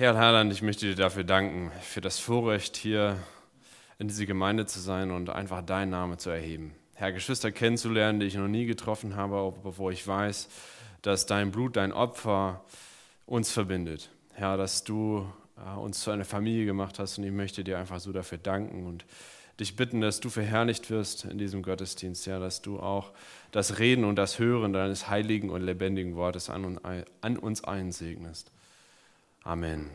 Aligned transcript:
Herr 0.00 0.16
Herrland, 0.16 0.50
ich 0.50 0.62
möchte 0.62 0.86
dir 0.86 0.94
dafür 0.94 1.24
danken, 1.24 1.70
für 1.82 2.00
das 2.00 2.18
Vorrecht, 2.18 2.78
hier 2.78 3.18
in 3.98 4.08
diese 4.08 4.24
Gemeinde 4.24 4.64
zu 4.64 4.80
sein 4.80 5.10
und 5.10 5.28
einfach 5.28 5.60
deinen 5.60 5.90
Namen 5.90 6.18
zu 6.18 6.30
erheben. 6.30 6.74
Herr, 6.94 7.12
Geschwister 7.12 7.52
kennenzulernen, 7.52 8.18
die 8.18 8.24
ich 8.24 8.34
noch 8.34 8.48
nie 8.48 8.64
getroffen 8.64 9.14
habe, 9.14 9.52
bevor 9.62 9.92
ich 9.92 10.08
weiß, 10.08 10.48
dass 11.02 11.26
dein 11.26 11.50
Blut, 11.50 11.76
dein 11.76 11.92
Opfer 11.92 12.64
uns 13.26 13.52
verbindet. 13.52 14.08
Herr, 14.32 14.56
dass 14.56 14.84
du 14.84 15.30
äh, 15.58 15.78
uns 15.78 16.00
zu 16.00 16.10
einer 16.10 16.24
Familie 16.24 16.64
gemacht 16.64 16.98
hast 16.98 17.18
und 17.18 17.24
ich 17.24 17.32
möchte 17.32 17.62
dir 17.62 17.78
einfach 17.78 18.00
so 18.00 18.10
dafür 18.10 18.38
danken 18.38 18.86
und 18.86 19.04
dich 19.60 19.76
bitten, 19.76 20.00
dass 20.00 20.20
du 20.20 20.30
verherrlicht 20.30 20.88
wirst 20.88 21.26
in 21.26 21.36
diesem 21.36 21.60
Gottesdienst, 21.62 22.24
ja, 22.24 22.38
dass 22.38 22.62
du 22.62 22.80
auch 22.80 23.12
das 23.50 23.78
Reden 23.78 24.04
und 24.04 24.16
das 24.16 24.38
Hören 24.38 24.72
deines 24.72 25.10
heiligen 25.10 25.50
und 25.50 25.60
lebendigen 25.60 26.16
Wortes 26.16 26.48
an, 26.48 26.80
an 27.20 27.36
uns 27.36 27.64
einsegnest. 27.64 28.50
Amen. 29.42 29.90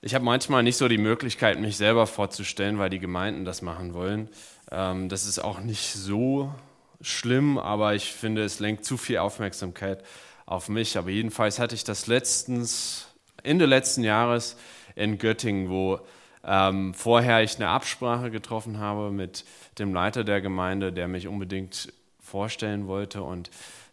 Ich 0.00 0.14
habe 0.16 0.24
manchmal 0.24 0.64
nicht 0.64 0.76
so 0.76 0.88
die 0.88 0.98
Möglichkeit, 0.98 1.60
mich 1.60 1.76
selber 1.76 2.08
vorzustellen, 2.08 2.78
weil 2.78 2.90
die 2.90 2.98
Gemeinden 2.98 3.44
das 3.44 3.62
machen 3.62 3.94
wollen. 3.94 4.28
Ähm, 4.72 5.08
das 5.08 5.26
ist 5.26 5.38
auch 5.38 5.60
nicht 5.60 5.92
so 5.92 6.52
schlimm, 7.00 7.56
aber 7.56 7.94
ich 7.94 8.12
finde, 8.12 8.42
es 8.42 8.58
lenkt 8.58 8.84
zu 8.84 8.96
viel 8.96 9.18
Aufmerksamkeit 9.18 10.02
auf 10.44 10.68
mich. 10.68 10.98
Aber 10.98 11.10
jedenfalls 11.10 11.60
hatte 11.60 11.76
ich 11.76 11.84
das 11.84 12.08
letztens, 12.08 13.06
Ende 13.44 13.66
letzten 13.66 14.02
Jahres 14.02 14.56
in 14.96 15.18
Göttingen, 15.18 15.70
wo 15.70 16.00
ähm, 16.44 16.94
vorher 16.94 17.44
ich 17.44 17.56
eine 17.56 17.68
Absprache 17.68 18.32
getroffen 18.32 18.80
habe 18.80 19.12
mit 19.12 19.44
dem 19.78 19.94
Leiter 19.94 20.24
der 20.24 20.40
Gemeinde, 20.40 20.92
der 20.92 21.06
mich 21.06 21.28
unbedingt 21.28 21.92
vorstellen 22.18 22.88
wollte 22.88 23.22
und 23.22 23.50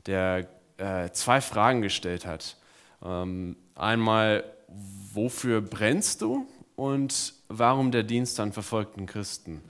der 0.07 0.47
äh, 0.79 1.11
zwei 1.11 1.41
Fragen 1.41 1.81
gestellt 1.81 2.25
hat. 2.25 2.57
Ähm, 3.03 3.55
einmal, 3.75 4.43
wofür 5.13 5.61
brennst 5.61 6.21
du 6.21 6.47
und 6.75 7.33
warum 7.47 7.91
der 7.91 8.03
Dienst 8.03 8.39
an 8.39 8.51
verfolgten 8.51 9.05
Christen? 9.05 9.61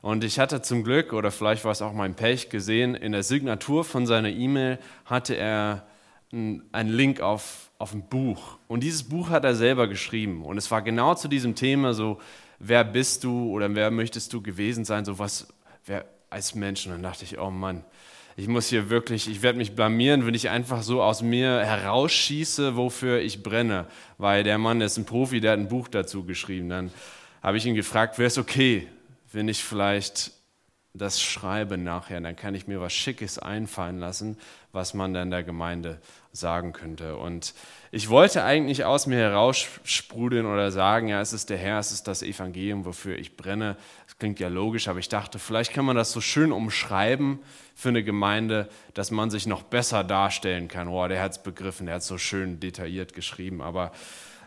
Und 0.00 0.22
ich 0.24 0.38
hatte 0.38 0.62
zum 0.62 0.84
Glück, 0.84 1.12
oder 1.12 1.30
vielleicht 1.30 1.64
war 1.64 1.72
es 1.72 1.82
auch 1.82 1.92
mein 1.92 2.14
Pech, 2.14 2.50
gesehen, 2.50 2.94
in 2.94 3.12
der 3.12 3.22
Signatur 3.22 3.84
von 3.84 4.06
seiner 4.06 4.30
E-Mail 4.30 4.78
hatte 5.04 5.34
er 5.34 5.86
einen 6.30 6.62
Link 6.72 7.20
auf, 7.20 7.70
auf 7.78 7.94
ein 7.94 8.08
Buch. 8.08 8.58
Und 8.68 8.82
dieses 8.82 9.02
Buch 9.02 9.30
hat 9.30 9.44
er 9.44 9.54
selber 9.54 9.88
geschrieben. 9.88 10.44
Und 10.44 10.58
es 10.58 10.70
war 10.70 10.82
genau 10.82 11.14
zu 11.14 11.26
diesem 11.26 11.54
Thema 11.54 11.94
so, 11.94 12.20
wer 12.58 12.84
bist 12.84 13.24
du 13.24 13.50
oder 13.50 13.74
wer 13.74 13.90
möchtest 13.90 14.32
du 14.32 14.42
gewesen 14.42 14.84
sein, 14.84 15.04
so 15.04 15.18
was, 15.18 15.48
wer 15.86 16.04
als 16.30 16.54
Mensch. 16.54 16.86
Und 16.86 16.92
dann 16.92 17.02
dachte 17.02 17.24
ich, 17.24 17.38
oh 17.38 17.50
Mann, 17.50 17.84
ich 18.38 18.46
muss 18.46 18.68
hier 18.68 18.88
wirklich, 18.88 19.28
ich 19.28 19.42
werde 19.42 19.58
mich 19.58 19.74
blamieren, 19.74 20.24
wenn 20.24 20.32
ich 20.32 20.48
einfach 20.48 20.82
so 20.82 21.02
aus 21.02 21.22
mir 21.22 21.58
herausschieße, 21.58 22.76
wofür 22.76 23.18
ich 23.18 23.42
brenne. 23.42 23.86
Weil 24.16 24.44
der 24.44 24.58
Mann 24.58 24.80
ist 24.80 24.96
ein 24.96 25.04
Profi, 25.04 25.40
der 25.40 25.52
hat 25.52 25.58
ein 25.58 25.66
Buch 25.66 25.88
dazu 25.88 26.22
geschrieben. 26.22 26.68
Dann 26.68 26.92
habe 27.42 27.56
ich 27.56 27.66
ihn 27.66 27.74
gefragt, 27.74 28.16
wäre 28.16 28.28
es 28.28 28.38
okay, 28.38 28.86
wenn 29.32 29.48
ich 29.48 29.64
vielleicht 29.64 30.30
das 30.94 31.22
schreibe 31.22 31.78
nachher, 31.78 32.20
dann 32.20 32.34
kann 32.34 32.54
ich 32.54 32.66
mir 32.66 32.80
was 32.80 32.92
Schickes 32.92 33.38
einfallen 33.38 33.98
lassen, 33.98 34.38
was 34.72 34.94
man 34.94 35.14
dann 35.14 35.30
der 35.30 35.42
Gemeinde 35.42 36.00
sagen 36.32 36.72
könnte. 36.72 37.16
Und 37.16 37.54
ich 37.90 38.08
wollte 38.08 38.44
eigentlich 38.44 38.84
aus 38.84 39.06
mir 39.06 39.18
heraussprudeln 39.18 40.46
oder 40.46 40.70
sagen, 40.70 41.08
ja, 41.08 41.20
es 41.20 41.32
ist 41.32 41.50
der 41.50 41.58
Herr, 41.58 41.78
es 41.78 41.92
ist 41.92 42.08
das 42.08 42.22
Evangelium, 42.22 42.84
wofür 42.84 43.18
ich 43.18 43.36
brenne. 43.36 43.76
Das 44.06 44.18
klingt 44.18 44.40
ja 44.40 44.48
logisch, 44.48 44.88
aber 44.88 44.98
ich 44.98 45.08
dachte, 45.08 45.38
vielleicht 45.38 45.72
kann 45.72 45.84
man 45.84 45.96
das 45.96 46.12
so 46.12 46.20
schön 46.20 46.52
umschreiben 46.52 47.38
für 47.74 47.90
eine 47.90 48.02
Gemeinde, 48.02 48.68
dass 48.94 49.10
man 49.10 49.30
sich 49.30 49.46
noch 49.46 49.62
besser 49.62 50.04
darstellen 50.04 50.68
kann. 50.68 50.88
Oh, 50.88 51.06
der 51.06 51.22
hat 51.22 51.32
es 51.32 51.42
begriffen, 51.42 51.86
der 51.86 51.96
hat 51.96 52.02
es 52.02 52.08
so 52.08 52.18
schön 52.18 52.60
detailliert 52.60 53.14
geschrieben. 53.14 53.62
Aber 53.62 53.92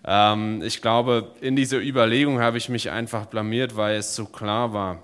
ähm, 0.06 0.62
ich 0.64 0.81
glaube, 0.81 1.34
in 1.42 1.56
dieser 1.56 1.80
Überlegung 1.80 2.39
habe 2.39 2.58
ich 2.58 2.69
mich 2.69 2.89
einfach 2.89 3.28
blamiert, 3.28 3.75
weil 3.75 3.95
es 3.95 4.16
so 4.16 4.25
klar 4.25 4.73
war, 4.73 5.03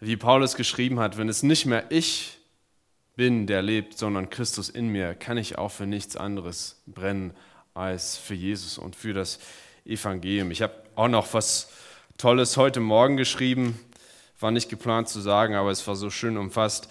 wie 0.00 0.16
Paulus 0.16 0.54
geschrieben 0.54 1.00
hat, 1.00 1.18
wenn 1.18 1.28
es 1.28 1.42
nicht 1.42 1.66
mehr 1.66 1.90
ich 1.90 2.38
bin, 3.16 3.46
der 3.46 3.62
lebt, 3.62 3.98
sondern 3.98 4.30
Christus 4.30 4.68
in 4.68 4.88
mir, 4.88 5.14
kann 5.14 5.38
ich 5.38 5.58
auch 5.58 5.70
für 5.70 5.86
nichts 5.86 6.16
anderes 6.16 6.82
brennen 6.86 7.34
als 7.74 8.16
für 8.16 8.34
Jesus 8.34 8.78
und 8.78 8.94
für 8.94 9.12
das 9.12 9.40
Evangelium. 9.84 10.50
Ich 10.50 10.62
habe 10.62 10.74
auch 10.94 11.08
noch 11.08 11.32
was 11.34 11.70
Tolles 12.16 12.56
heute 12.56 12.80
Morgen 12.80 13.16
geschrieben, 13.16 13.78
war 14.40 14.50
nicht 14.50 14.68
geplant 14.68 15.08
zu 15.08 15.20
sagen, 15.20 15.54
aber 15.54 15.70
es 15.70 15.86
war 15.86 15.96
so 15.96 16.10
schön 16.10 16.36
umfasst. 16.36 16.88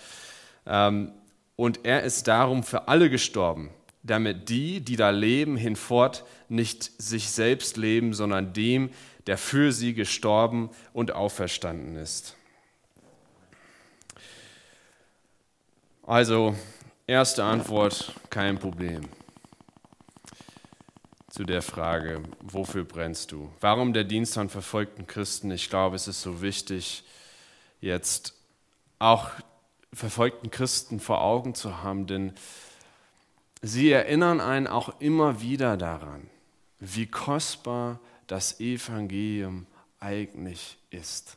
Ähm, 0.66 1.12
und 1.56 1.86
er 1.86 2.04
ist 2.04 2.28
darum 2.28 2.64
für 2.64 2.88
alle 2.88 3.10
gestorben, 3.10 3.70
damit 4.04 4.50
die, 4.50 4.80
die 4.80 4.96
da 4.96 5.10
leben, 5.10 5.58
hinfort 5.58 6.24
nicht 6.50 6.92
sich 7.02 7.30
selbst 7.30 7.78
leben, 7.78 8.14
sondern 8.14 8.54
dem, 8.54 8.90
der 9.28 9.38
für 9.38 9.72
sie 9.74 9.94
gestorben 9.94 10.70
und 10.94 11.12
auferstanden 11.12 11.96
ist. 11.96 12.37
Also, 16.08 16.56
erste 17.06 17.44
Antwort, 17.44 18.14
kein 18.30 18.58
Problem. 18.58 19.10
Zu 21.30 21.44
der 21.44 21.62
Frage, 21.62 22.24
wofür 22.40 22.86
brennst 22.86 23.34
du? 23.34 23.52
Warum 23.60 23.92
der 23.92 24.06
Dienst 24.06 24.38
an 24.38 24.48
verfolgten 24.48 25.06
Christen? 25.06 25.52
Ich 25.52 25.70
glaube, 25.70 25.98
es 25.98 26.08
ist 26.08 26.22
so 26.22 26.42
wichtig, 26.42 27.04
jetzt 27.82 28.36
auch 29.00 29.32
verfolgten 29.92 30.50
Christen 30.50 31.02
vor 31.02 31.20
Augen 31.20 31.56
zu 31.56 31.84
haben, 31.84 32.08
denn 32.08 32.32
sie 33.62 33.92
erinnern 33.92 34.40
einen 34.40 34.68
auch 34.68 35.02
immer 35.02 35.42
wieder 35.42 35.76
daran, 35.76 36.30
wie 36.80 37.08
kostbar 37.08 38.00
das 38.28 38.62
Evangelium 38.62 39.68
eigentlich 40.00 40.78
ist. 40.90 41.36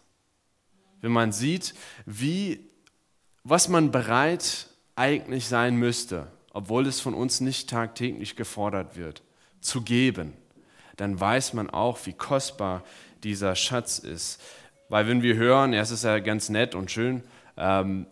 Wenn 1.00 1.10
man 1.10 1.32
sieht, 1.32 1.74
wie 2.06 2.69
was 3.44 3.68
man 3.68 3.90
bereit 3.90 4.66
eigentlich 4.96 5.46
sein 5.48 5.76
müsste, 5.76 6.26
obwohl 6.52 6.86
es 6.86 7.00
von 7.00 7.14
uns 7.14 7.40
nicht 7.40 7.70
tagtäglich 7.70 8.36
gefordert 8.36 8.96
wird, 8.96 9.22
zu 9.60 9.82
geben, 9.82 10.34
dann 10.96 11.18
weiß 11.18 11.54
man 11.54 11.70
auch, 11.70 11.98
wie 12.04 12.12
kostbar 12.12 12.82
dieser 13.22 13.54
Schatz 13.54 13.98
ist. 13.98 14.40
Weil 14.88 15.06
wenn 15.06 15.22
wir 15.22 15.36
hören, 15.36 15.72
ja, 15.72 15.80
es 15.80 15.90
ist 15.90 16.04
ja 16.04 16.18
ganz 16.18 16.48
nett 16.48 16.74
und 16.74 16.90
schön, 16.90 17.22
ähm, 17.56 18.06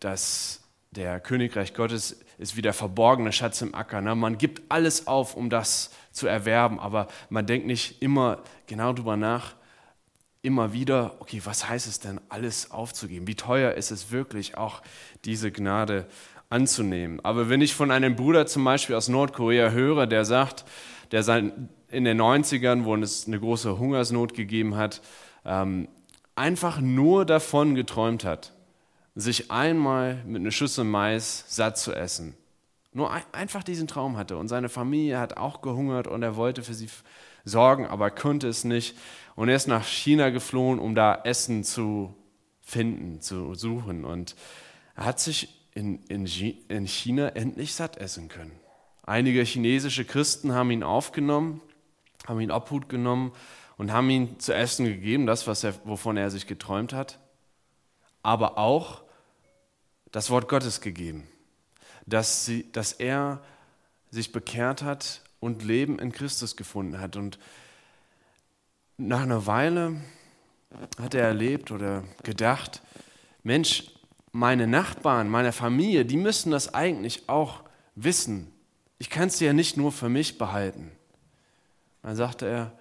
dass 0.00 0.60
der 0.90 1.20
Königreich 1.20 1.74
Gottes 1.74 2.20
ist 2.38 2.56
wie 2.56 2.62
der 2.62 2.72
verborgene 2.72 3.32
Schatz 3.32 3.60
im 3.62 3.74
Acker. 3.74 4.00
Ne? 4.00 4.14
Man 4.14 4.38
gibt 4.38 4.70
alles 4.70 5.06
auf, 5.06 5.34
um 5.34 5.50
das 5.50 5.90
zu 6.12 6.26
erwerben, 6.26 6.78
aber 6.78 7.08
man 7.30 7.46
denkt 7.46 7.66
nicht 7.66 8.00
immer 8.00 8.42
genau 8.66 8.92
darüber 8.92 9.16
nach, 9.16 9.54
immer 10.42 10.72
wieder, 10.72 11.16
okay, 11.20 11.40
was 11.44 11.68
heißt 11.68 11.86
es 11.86 12.00
denn, 12.00 12.20
alles 12.28 12.70
aufzugeben? 12.70 13.26
Wie 13.26 13.34
teuer 13.34 13.72
ist 13.72 13.90
es 13.90 14.10
wirklich, 14.10 14.56
auch 14.56 14.82
diese 15.24 15.50
Gnade 15.50 16.06
anzunehmen? 16.48 17.20
Aber 17.24 17.48
wenn 17.48 17.60
ich 17.60 17.74
von 17.74 17.90
einem 17.90 18.16
Bruder 18.16 18.46
zum 18.46 18.64
Beispiel 18.64 18.96
aus 18.96 19.08
Nordkorea 19.08 19.70
höre, 19.70 20.06
der 20.06 20.24
sagt, 20.24 20.64
der 21.10 21.22
sein, 21.22 21.68
in 21.88 22.04
den 22.04 22.20
90ern, 22.20 22.84
wo 22.84 22.94
es 22.96 23.26
eine 23.26 23.40
große 23.40 23.78
Hungersnot 23.78 24.34
gegeben 24.34 24.76
hat, 24.76 25.00
ähm, 25.44 25.88
einfach 26.36 26.80
nur 26.80 27.24
davon 27.24 27.74
geträumt 27.74 28.24
hat, 28.24 28.52
sich 29.14 29.50
einmal 29.50 30.22
mit 30.26 30.40
einer 30.40 30.50
Schüssel 30.52 30.84
Mais 30.84 31.44
satt 31.48 31.78
zu 31.78 31.92
essen. 31.92 32.34
Nur 32.92 33.12
ein, 33.12 33.22
einfach 33.32 33.64
diesen 33.64 33.88
Traum 33.88 34.16
hatte. 34.16 34.36
Und 34.36 34.48
seine 34.48 34.68
Familie 34.68 35.18
hat 35.18 35.36
auch 35.36 35.60
gehungert 35.60 36.06
und 36.06 36.22
er 36.22 36.36
wollte 36.36 36.62
für 36.62 36.74
sie 36.74 36.88
sorgen, 37.48 37.86
aber 37.86 38.10
konnte 38.10 38.48
es 38.48 38.64
nicht. 38.64 38.96
Und 39.34 39.48
er 39.48 39.56
ist 39.56 39.68
nach 39.68 39.86
China 39.86 40.30
geflohen, 40.30 40.78
um 40.78 40.94
da 40.94 41.22
Essen 41.24 41.64
zu 41.64 42.14
finden, 42.60 43.20
zu 43.20 43.54
suchen. 43.54 44.04
Und 44.04 44.36
er 44.94 45.04
hat 45.06 45.20
sich 45.20 45.54
in, 45.74 46.02
in, 46.08 46.26
in 46.68 46.86
China 46.86 47.28
endlich 47.28 47.74
satt 47.74 47.96
essen 47.96 48.28
können. 48.28 48.52
Einige 49.04 49.42
chinesische 49.42 50.04
Christen 50.04 50.52
haben 50.52 50.70
ihn 50.70 50.82
aufgenommen, 50.82 51.62
haben 52.26 52.40
ihn 52.40 52.50
Obhut 52.50 52.88
genommen 52.88 53.32
und 53.78 53.92
haben 53.92 54.10
ihm 54.10 54.38
zu 54.38 54.54
essen 54.54 54.84
gegeben, 54.84 55.26
das, 55.26 55.46
was 55.46 55.64
er, 55.64 55.74
wovon 55.84 56.16
er 56.16 56.30
sich 56.30 56.46
geträumt 56.46 56.92
hat, 56.92 57.18
aber 58.22 58.58
auch 58.58 59.02
das 60.10 60.30
Wort 60.30 60.48
Gottes 60.48 60.80
gegeben, 60.80 61.26
dass, 62.06 62.44
sie, 62.44 62.70
dass 62.72 62.92
er 62.92 63.40
sich 64.10 64.32
bekehrt 64.32 64.82
hat 64.82 65.22
und 65.40 65.62
Leben 65.64 65.98
in 65.98 66.12
Christus 66.12 66.56
gefunden 66.56 67.00
hat. 67.00 67.16
Und 67.16 67.38
nach 68.96 69.22
einer 69.22 69.46
Weile 69.46 69.96
hat 71.00 71.14
er 71.14 71.24
erlebt 71.24 71.70
oder 71.70 72.04
gedacht, 72.22 72.82
Mensch, 73.42 73.90
meine 74.32 74.66
Nachbarn, 74.66 75.28
meine 75.28 75.52
Familie, 75.52 76.04
die 76.04 76.16
müssen 76.16 76.50
das 76.50 76.74
eigentlich 76.74 77.28
auch 77.28 77.62
wissen. 77.94 78.52
Ich 78.98 79.10
kann 79.10 79.28
es 79.28 79.40
ja 79.40 79.52
nicht 79.52 79.76
nur 79.76 79.92
für 79.92 80.08
mich 80.08 80.38
behalten. 80.38 80.90
Dann 82.02 82.16
sagte 82.16 82.46
er, 82.46 82.78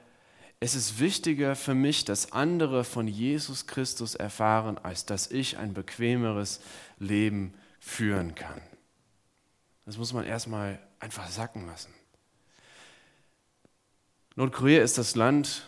es 0.60 0.74
ist 0.74 1.00
wichtiger 1.00 1.56
für 1.56 1.76
mich, 1.76 2.04
dass 2.06 2.32
andere 2.32 2.84
von 2.84 3.08
Jesus 3.08 3.68
Christus 3.68 4.16
erfahren, 4.16 4.80
als 4.80 5.06
dass 5.06 5.30
ich 5.30 5.58
ein 5.58 5.74
bequemeres 5.74 6.62
Leben 6.98 7.54
führen 7.80 8.34
kann. 8.34 8.62
Das 9.86 9.98
muss 9.98 10.14
man 10.14 10.26
erstmal 10.26 10.80
einfach 11.00 11.30
sacken 11.30 11.68
lassen. 11.68 11.94
Nordkorea 14.38 14.84
ist 14.84 15.00
das 15.00 15.16
Land, 15.16 15.68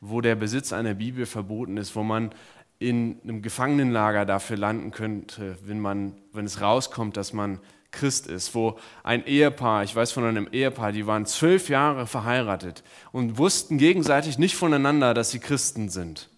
wo 0.00 0.20
der 0.20 0.34
Besitz 0.34 0.72
einer 0.72 0.94
Bibel 0.94 1.24
verboten 1.24 1.76
ist, 1.76 1.94
wo 1.94 2.02
man 2.02 2.34
in 2.80 3.20
einem 3.22 3.42
Gefangenenlager 3.42 4.26
dafür 4.26 4.56
landen 4.56 4.90
könnte, 4.90 5.56
wenn, 5.64 5.78
man, 5.78 6.16
wenn 6.32 6.46
es 6.46 6.60
rauskommt, 6.60 7.16
dass 7.16 7.32
man 7.32 7.60
Christ 7.92 8.26
ist, 8.26 8.56
wo 8.56 8.76
ein 9.04 9.24
Ehepaar, 9.24 9.84
ich 9.84 9.94
weiß 9.94 10.10
von 10.10 10.24
einem 10.24 10.48
Ehepaar, 10.50 10.90
die 10.90 11.06
waren 11.06 11.26
zwölf 11.26 11.68
Jahre 11.68 12.08
verheiratet 12.08 12.82
und 13.12 13.38
wussten 13.38 13.78
gegenseitig 13.78 14.36
nicht 14.36 14.56
voneinander, 14.56 15.14
dass 15.14 15.30
sie 15.30 15.38
Christen 15.38 15.88
sind, 15.90 16.28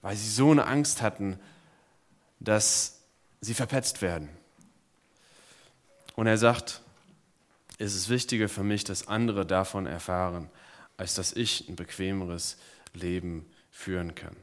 weil 0.00 0.16
sie 0.16 0.30
so 0.30 0.50
eine 0.50 0.66
Angst 0.66 1.02
hatten, 1.02 1.38
dass 2.40 3.02
sie 3.42 3.52
verpetzt 3.52 4.00
werden. 4.00 4.30
Und 6.16 6.26
er 6.26 6.38
sagt, 6.38 6.81
es 7.82 7.96
ist 7.96 8.08
wichtiger 8.08 8.48
für 8.48 8.62
mich, 8.62 8.84
dass 8.84 9.08
andere 9.08 9.44
davon 9.44 9.86
erfahren, 9.86 10.48
als 10.96 11.14
dass 11.14 11.32
ich 11.32 11.68
ein 11.68 11.76
bequemeres 11.76 12.56
Leben 12.94 13.46
führen 13.70 14.14
kann. 14.14 14.36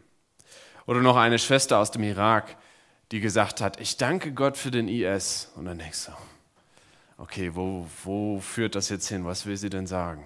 Oder 0.85 1.01
noch 1.01 1.15
eine 1.15 1.39
Schwester 1.39 1.77
aus 1.77 1.91
dem 1.91 2.03
Irak, 2.03 2.57
die 3.11 3.21
gesagt 3.21 3.61
hat, 3.61 3.79
ich 3.79 3.97
danke 3.97 4.33
Gott 4.33 4.57
für 4.57 4.71
den 4.71 4.87
IS. 4.87 5.51
Und 5.55 5.65
dann 5.65 5.79
denkst 5.79 6.07
du, 6.07 6.11
okay, 7.17 7.51
wo, 7.55 7.87
wo 8.03 8.39
führt 8.39 8.75
das 8.75 8.89
jetzt 8.89 9.07
hin? 9.07 9.25
Was 9.25 9.45
will 9.45 9.55
sie 9.55 9.69
denn 9.69 9.87
sagen? 9.87 10.23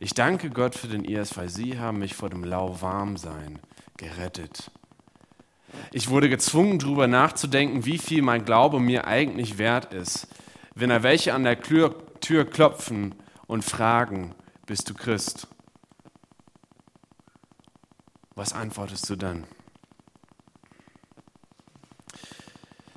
Ich 0.00 0.14
danke 0.14 0.50
Gott 0.50 0.74
für 0.74 0.88
den 0.88 1.04
IS, 1.04 1.36
weil 1.36 1.48
sie 1.48 1.78
haben 1.78 2.00
mich 2.00 2.14
vor 2.14 2.28
dem 2.28 2.42
Lauwarmsein 2.42 3.60
gerettet. 3.96 4.70
Ich 5.92 6.08
wurde 6.08 6.28
gezwungen, 6.28 6.78
darüber 6.78 7.06
nachzudenken, 7.06 7.84
wie 7.84 7.98
viel 7.98 8.22
mein 8.22 8.44
Glaube 8.44 8.80
mir 8.80 9.06
eigentlich 9.06 9.58
wert 9.58 9.94
ist, 9.94 10.26
wenn 10.74 10.90
er 10.90 11.02
welche 11.02 11.34
an 11.34 11.44
der 11.44 11.60
Tür 11.60 12.44
klopfen 12.50 13.14
und 13.46 13.64
fragen, 13.64 14.34
bist 14.66 14.88
du 14.88 14.94
Christ? 14.94 15.48
Was 18.34 18.52
antwortest 18.52 19.08
du 19.10 19.16
dann? 19.16 19.44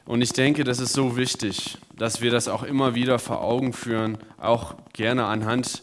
Und 0.06 0.22
ich 0.22 0.33
denke, 0.33 0.63
das 0.63 0.80
ist 0.80 0.94
so 0.94 1.18
wichtig, 1.18 1.77
dass 1.95 2.22
wir 2.22 2.31
das 2.31 2.48
auch 2.48 2.63
immer 2.63 2.94
wieder 2.95 3.19
vor 3.19 3.42
Augen 3.42 3.74
führen, 3.74 4.18
auch 4.38 4.75
gerne 4.94 5.25
anhand 5.25 5.81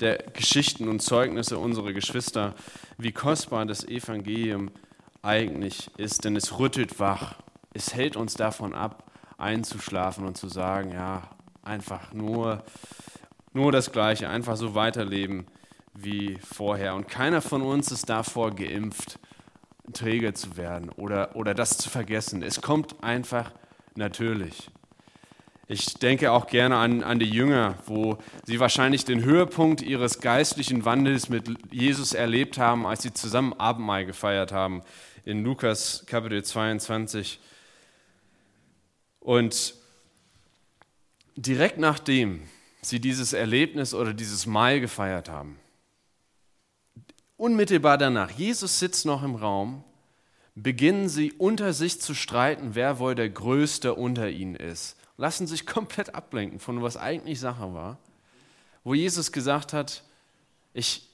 der 0.00 0.18
Geschichten 0.18 0.88
und 0.88 1.00
Zeugnisse 1.00 1.58
unserer 1.58 1.92
Geschwister, 1.92 2.54
wie 2.98 3.12
kostbar 3.12 3.66
das 3.66 3.84
Evangelium 3.84 4.70
eigentlich 5.22 5.90
ist, 5.98 6.24
denn 6.24 6.36
es 6.36 6.58
rüttelt 6.58 6.98
wach. 6.98 7.36
Es 7.72 7.94
hält 7.94 8.16
uns 8.16 8.34
davon 8.34 8.74
ab, 8.74 9.09
einzuschlafen 9.40 10.26
und 10.26 10.36
zu 10.36 10.48
sagen, 10.48 10.92
ja, 10.92 11.22
einfach 11.62 12.12
nur, 12.12 12.62
nur 13.52 13.72
das 13.72 13.92
Gleiche, 13.92 14.28
einfach 14.28 14.56
so 14.56 14.74
weiterleben 14.74 15.46
wie 15.94 16.38
vorher. 16.38 16.94
Und 16.94 17.08
keiner 17.08 17.40
von 17.42 17.62
uns 17.62 17.90
ist 17.90 18.08
davor 18.08 18.54
geimpft, 18.54 19.18
träge 19.92 20.34
zu 20.34 20.56
werden 20.56 20.90
oder, 20.90 21.34
oder 21.36 21.54
das 21.54 21.78
zu 21.78 21.90
vergessen. 21.90 22.42
Es 22.42 22.60
kommt 22.60 23.02
einfach 23.02 23.52
natürlich. 23.94 24.70
Ich 25.66 25.94
denke 25.94 26.32
auch 26.32 26.48
gerne 26.48 26.76
an, 26.76 27.04
an 27.04 27.20
die 27.20 27.30
Jünger, 27.30 27.76
wo 27.86 28.18
sie 28.44 28.58
wahrscheinlich 28.58 29.04
den 29.04 29.22
Höhepunkt 29.22 29.82
ihres 29.82 30.20
geistlichen 30.20 30.84
Wandels 30.84 31.28
mit 31.28 31.48
Jesus 31.72 32.12
erlebt 32.12 32.58
haben, 32.58 32.86
als 32.86 33.02
sie 33.02 33.12
zusammen 33.12 33.52
Abendmahl 33.52 34.04
gefeiert 34.04 34.50
haben, 34.50 34.82
in 35.24 35.44
Lukas 35.44 36.04
Kapitel 36.06 36.42
22. 36.42 37.38
Und 39.20 39.74
direkt 41.36 41.78
nachdem 41.78 42.42
sie 42.82 43.00
dieses 43.00 43.32
Erlebnis 43.32 43.94
oder 43.94 44.14
dieses 44.14 44.46
Mahl 44.46 44.80
gefeiert 44.80 45.28
haben, 45.28 45.58
unmittelbar 47.36 47.98
danach, 47.98 48.30
Jesus 48.30 48.78
sitzt 48.78 49.06
noch 49.06 49.22
im 49.22 49.34
Raum 49.34 49.84
beginnen 50.54 51.08
sie 51.08 51.32
unter 51.32 51.72
sich 51.72 52.00
zu 52.00 52.14
streiten, 52.14 52.74
wer 52.74 52.98
wohl 52.98 53.14
der 53.14 53.28
Größte 53.28 53.94
unter 53.94 54.28
ihnen 54.28 54.56
ist. 54.56 54.96
Lassen 55.16 55.46
sich 55.46 55.66
komplett 55.66 56.14
ablenken 56.14 56.58
von 56.58 56.82
was 56.82 56.96
eigentlich 56.96 57.40
Sache 57.40 57.74
war. 57.74 57.98
Wo 58.84 58.94
Jesus 58.94 59.32
gesagt 59.32 59.72
hat, 59.72 60.02
ich, 60.72 61.08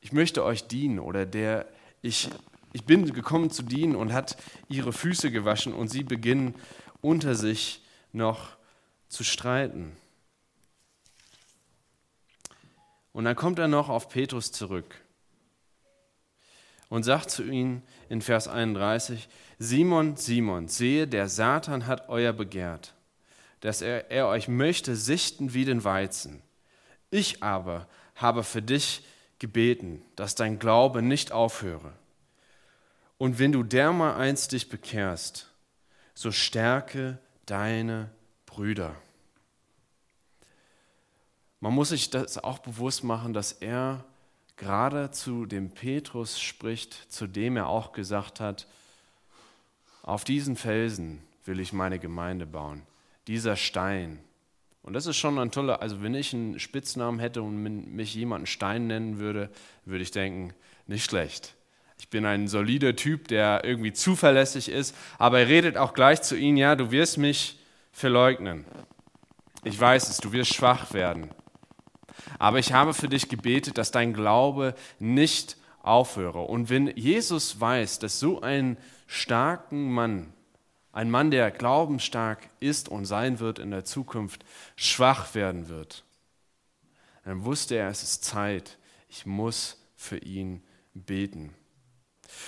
ich 0.00 0.12
möchte 0.12 0.44
euch 0.44 0.66
dienen 0.66 0.98
oder 0.98 1.26
der, 1.26 1.66
ich, 2.02 2.28
ich 2.72 2.84
bin 2.84 3.12
gekommen 3.12 3.50
zu 3.50 3.62
dienen 3.62 3.94
und 3.94 4.12
hat 4.12 4.36
ihre 4.68 4.92
Füße 4.92 5.30
gewaschen 5.30 5.72
und 5.72 5.88
sie 5.88 6.02
beginnen 6.02 6.54
unter 7.02 7.34
sich 7.34 7.82
noch 8.12 8.56
zu 9.08 9.24
streiten. 9.24 9.94
Und 13.12 13.24
dann 13.24 13.36
kommt 13.36 13.58
er 13.58 13.68
noch 13.68 13.90
auf 13.90 14.08
Petrus 14.08 14.52
zurück 14.52 14.94
und 16.88 17.02
sagt 17.02 17.30
zu 17.30 17.42
ihnen 17.42 17.82
in 18.08 18.22
Vers 18.22 18.48
31, 18.48 19.28
Simon, 19.58 20.16
Simon, 20.16 20.68
sehe, 20.68 21.06
der 21.06 21.28
Satan 21.28 21.86
hat 21.86 22.08
euer 22.08 22.32
begehrt, 22.32 22.94
dass 23.60 23.82
er, 23.82 24.10
er 24.10 24.28
euch 24.28 24.48
möchte 24.48 24.96
sichten 24.96 25.52
wie 25.52 25.64
den 25.64 25.84
Weizen. 25.84 26.42
Ich 27.10 27.42
aber 27.42 27.86
habe 28.14 28.44
für 28.44 28.62
dich 28.62 29.04
gebeten, 29.38 30.02
dass 30.16 30.34
dein 30.34 30.58
Glaube 30.58 31.02
nicht 31.02 31.32
aufhöre. 31.32 31.92
Und 33.18 33.38
wenn 33.38 33.52
du 33.52 33.62
dermaleinst 33.62 34.52
dich 34.52 34.68
bekehrst, 34.68 35.51
so 36.14 36.30
stärke 36.30 37.18
deine 37.46 38.10
Brüder. 38.46 38.94
Man 41.60 41.74
muss 41.74 41.90
sich 41.90 42.10
das 42.10 42.38
auch 42.38 42.58
bewusst 42.58 43.04
machen, 43.04 43.32
dass 43.32 43.52
er 43.52 44.04
gerade 44.56 45.10
zu 45.10 45.46
dem 45.46 45.70
Petrus 45.70 46.40
spricht, 46.40 46.92
zu 47.12 47.26
dem 47.26 47.56
er 47.56 47.68
auch 47.68 47.92
gesagt 47.92 48.40
hat, 48.40 48.66
auf 50.02 50.24
diesen 50.24 50.56
Felsen 50.56 51.22
will 51.44 51.60
ich 51.60 51.72
meine 51.72 51.98
Gemeinde 51.98 52.46
bauen, 52.46 52.82
dieser 53.26 53.56
Stein. 53.56 54.18
Und 54.82 54.94
das 54.94 55.06
ist 55.06 55.16
schon 55.16 55.38
ein 55.38 55.52
toller, 55.52 55.80
also 55.80 56.02
wenn 56.02 56.14
ich 56.14 56.34
einen 56.34 56.58
Spitznamen 56.58 57.20
hätte 57.20 57.42
und 57.42 57.62
mich 57.62 58.14
jemand 58.14 58.48
Stein 58.48 58.88
nennen 58.88 59.18
würde, 59.18 59.48
würde 59.84 60.02
ich 60.02 60.10
denken, 60.10 60.54
nicht 60.86 61.04
schlecht. 61.04 61.54
Ich 62.02 62.08
bin 62.08 62.26
ein 62.26 62.48
solider 62.48 62.96
Typ, 62.96 63.28
der 63.28 63.62
irgendwie 63.62 63.92
zuverlässig 63.92 64.68
ist, 64.68 64.92
aber 65.18 65.38
er 65.38 65.46
redet 65.46 65.76
auch 65.76 65.94
gleich 65.94 66.20
zu 66.20 66.36
ihnen, 66.36 66.56
ja, 66.56 66.74
du 66.74 66.90
wirst 66.90 67.16
mich 67.16 67.60
verleugnen. 67.92 68.64
Ich 69.62 69.78
weiß 69.78 70.08
es, 70.08 70.16
du 70.16 70.32
wirst 70.32 70.52
schwach 70.52 70.92
werden. 70.94 71.30
Aber 72.40 72.58
ich 72.58 72.72
habe 72.72 72.92
für 72.92 73.08
dich 73.08 73.28
gebetet, 73.28 73.78
dass 73.78 73.92
dein 73.92 74.14
Glaube 74.14 74.74
nicht 74.98 75.56
aufhöre. 75.84 76.40
Und 76.40 76.70
wenn 76.70 76.88
Jesus 76.96 77.60
weiß, 77.60 78.00
dass 78.00 78.18
so 78.18 78.40
ein 78.40 78.78
starken 79.06 79.92
Mann, 79.92 80.32
ein 80.90 81.08
Mann, 81.08 81.30
der 81.30 81.52
glaubensstark 81.52 82.40
ist 82.58 82.88
und 82.88 83.04
sein 83.04 83.38
wird 83.38 83.60
in 83.60 83.70
der 83.70 83.84
Zukunft, 83.84 84.44
schwach 84.74 85.36
werden 85.36 85.68
wird, 85.68 86.02
dann 87.24 87.44
wusste 87.44 87.76
er, 87.76 87.90
es 87.90 88.02
ist 88.02 88.24
Zeit, 88.24 88.76
ich 89.08 89.24
muss 89.24 89.80
für 89.94 90.18
ihn 90.18 90.64
beten. 90.94 91.54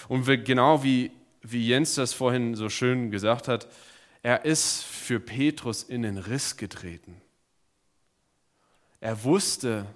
Und 0.09 0.27
genau 0.45 0.83
wie, 0.83 1.11
wie 1.43 1.67
Jens 1.67 1.95
das 1.95 2.13
vorhin 2.13 2.55
so 2.55 2.69
schön 2.69 3.11
gesagt 3.11 3.49
hat, 3.49 3.69
er 4.23 4.45
ist 4.45 4.83
für 4.83 5.21
Petrus 5.21 5.83
in 5.83 6.03
den 6.03 6.17
Riss 6.17 6.57
getreten. 6.57 7.21
Er 9.01 9.23
wusste, 9.25 9.87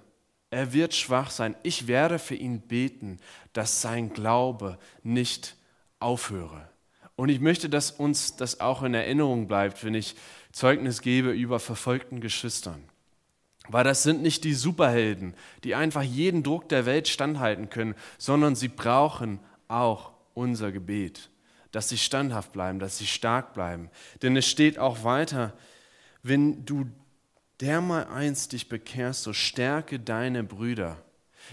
er 0.51 0.73
wird 0.73 0.93
schwach 0.93 1.31
sein. 1.31 1.55
Ich 1.63 1.87
werde 1.87 2.19
für 2.19 2.35
ihn 2.35 2.61
beten, 2.61 3.17
dass 3.53 3.81
sein 3.81 4.13
Glaube 4.13 4.77
nicht 5.01 5.55
aufhöre. 5.99 6.69
Und 7.15 7.29
ich 7.29 7.39
möchte, 7.39 7.69
dass 7.69 7.91
uns 7.91 8.35
das 8.35 8.59
auch 8.59 8.83
in 8.83 8.93
Erinnerung 8.93 9.47
bleibt, 9.47 9.83
wenn 9.83 9.93
ich 9.93 10.15
Zeugnis 10.51 11.01
gebe 11.01 11.31
über 11.31 11.59
verfolgten 11.59 12.21
Geschwistern. 12.21 12.81
Weil 13.67 13.83
das 13.83 14.03
sind 14.03 14.21
nicht 14.21 14.43
die 14.43 14.53
Superhelden, 14.53 15.35
die 15.63 15.75
einfach 15.75 16.01
jeden 16.01 16.43
Druck 16.43 16.69
der 16.69 16.85
Welt 16.85 17.07
standhalten 17.07 17.69
können, 17.69 17.93
sondern 18.17 18.55
sie 18.55 18.69
brauchen 18.69 19.39
auch 19.69 20.11
unser 20.33 20.71
Gebet, 20.71 21.29
dass 21.71 21.89
sie 21.89 21.97
standhaft 21.97 22.51
bleiben, 22.51 22.79
dass 22.79 22.97
sie 22.97 23.07
stark 23.07 23.53
bleiben. 23.53 23.89
Denn 24.21 24.35
es 24.35 24.47
steht 24.47 24.77
auch 24.77 25.03
weiter, 25.03 25.53
wenn 26.23 26.65
du 26.65 26.85
dermaleinst 27.61 28.51
dich 28.51 28.67
bekehrst, 28.67 29.23
so 29.23 29.33
stärke 29.33 29.99
deine 29.99 30.43
Brüder. 30.43 30.97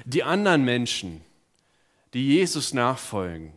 Die 0.05 0.23
anderen 0.23 0.65
Menschen, 0.65 1.21
die 2.15 2.27
Jesus 2.27 2.75
nachfolgen, 2.75 3.53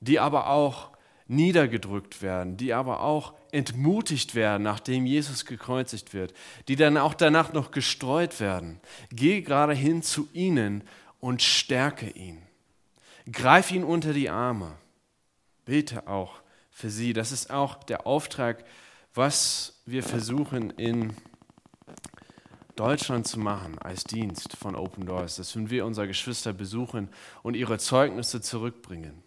die 0.00 0.18
aber 0.18 0.48
auch 0.48 0.90
niedergedrückt 1.28 2.22
werden, 2.22 2.56
die 2.56 2.72
aber 2.72 3.00
auch 3.00 3.34
entmutigt 3.50 4.34
werden, 4.34 4.62
nachdem 4.62 5.06
Jesus 5.06 5.44
gekreuzigt 5.44 6.14
wird, 6.14 6.32
die 6.68 6.76
dann 6.76 6.96
auch 6.96 7.14
danach 7.14 7.52
noch 7.52 7.72
gestreut 7.72 8.40
werden. 8.40 8.80
Geh 9.10 9.40
gerade 9.40 9.74
hin 9.74 10.02
zu 10.02 10.28
ihnen 10.32 10.84
und 11.18 11.42
stärke 11.42 12.08
ihn. 12.10 12.45
Greif 13.30 13.70
ihn 13.70 13.84
unter 13.84 14.12
die 14.12 14.30
Arme. 14.30 14.72
Bete 15.64 16.06
auch 16.06 16.40
für 16.70 16.90
sie. 16.90 17.12
Das 17.12 17.32
ist 17.32 17.50
auch 17.50 17.82
der 17.82 18.06
Auftrag 18.06 18.64
was 19.16 19.80
wir 19.86 20.02
versuchen 20.02 20.70
in 20.70 21.14
Deutschland 22.76 23.26
zu 23.26 23.38
machen 23.38 23.78
als 23.78 24.04
Dienst 24.04 24.54
von 24.56 24.76
Open 24.76 25.06
Doors, 25.06 25.36
dass 25.36 25.56
wenn 25.56 25.70
wir 25.70 25.86
unsere 25.86 26.06
Geschwister 26.06 26.52
besuchen 26.52 27.08
und 27.42 27.56
ihre 27.56 27.78
Zeugnisse 27.78 28.42
zurückbringen, 28.42 29.22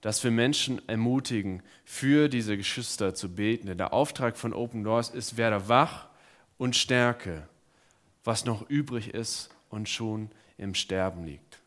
dass 0.00 0.24
wir 0.24 0.30
Menschen 0.30 0.86
ermutigen, 0.88 1.62
für 1.84 2.30
diese 2.30 2.56
Geschwister 2.56 3.14
zu 3.14 3.34
beten. 3.34 3.76
der 3.76 3.92
Auftrag 3.92 4.38
von 4.38 4.54
Open 4.54 4.82
Doors 4.82 5.10
ist, 5.10 5.36
werde 5.36 5.68
wach 5.68 6.08
und 6.56 6.74
stärke, 6.74 7.46
was 8.24 8.46
noch 8.46 8.68
übrig 8.70 9.12
ist 9.12 9.50
und 9.68 9.90
schon 9.90 10.30
im 10.56 10.74
Sterben 10.74 11.26
liegt. 11.26 11.60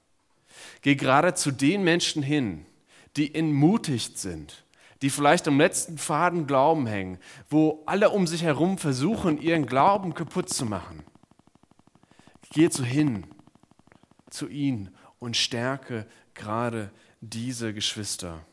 Geh 0.82 0.96
gerade 0.96 1.34
zu 1.34 1.52
den 1.52 1.84
Menschen 1.84 2.24
hin, 2.24 2.66
die 3.16 3.34
entmutigt 3.34 4.18
sind, 4.18 4.66
die 5.02 5.10
vielleicht 5.10 5.48
am 5.48 5.60
letzten 5.60 5.98
Faden 5.98 6.48
Glauben 6.48 6.88
hängen, 6.88 7.20
wo 7.50 7.84
alle 7.86 8.10
um 8.10 8.28
sich 8.28 8.44
herum 8.44 8.78
versuchen, 8.78 9.42
ihren 9.42 9.66
Glauben 9.66 10.14
kaputt 10.14 10.50
zu 10.50 10.66
machen. 10.66 11.04
Geh 12.52 12.70
zu 12.70 12.84
hin 12.84 13.26
zu 14.30 14.48
ihnen 14.48 14.96
und 15.20 15.36
stärke 15.36 16.06
gerade 16.34 16.92
diese 17.22 17.74
Geschwister. 17.74 18.46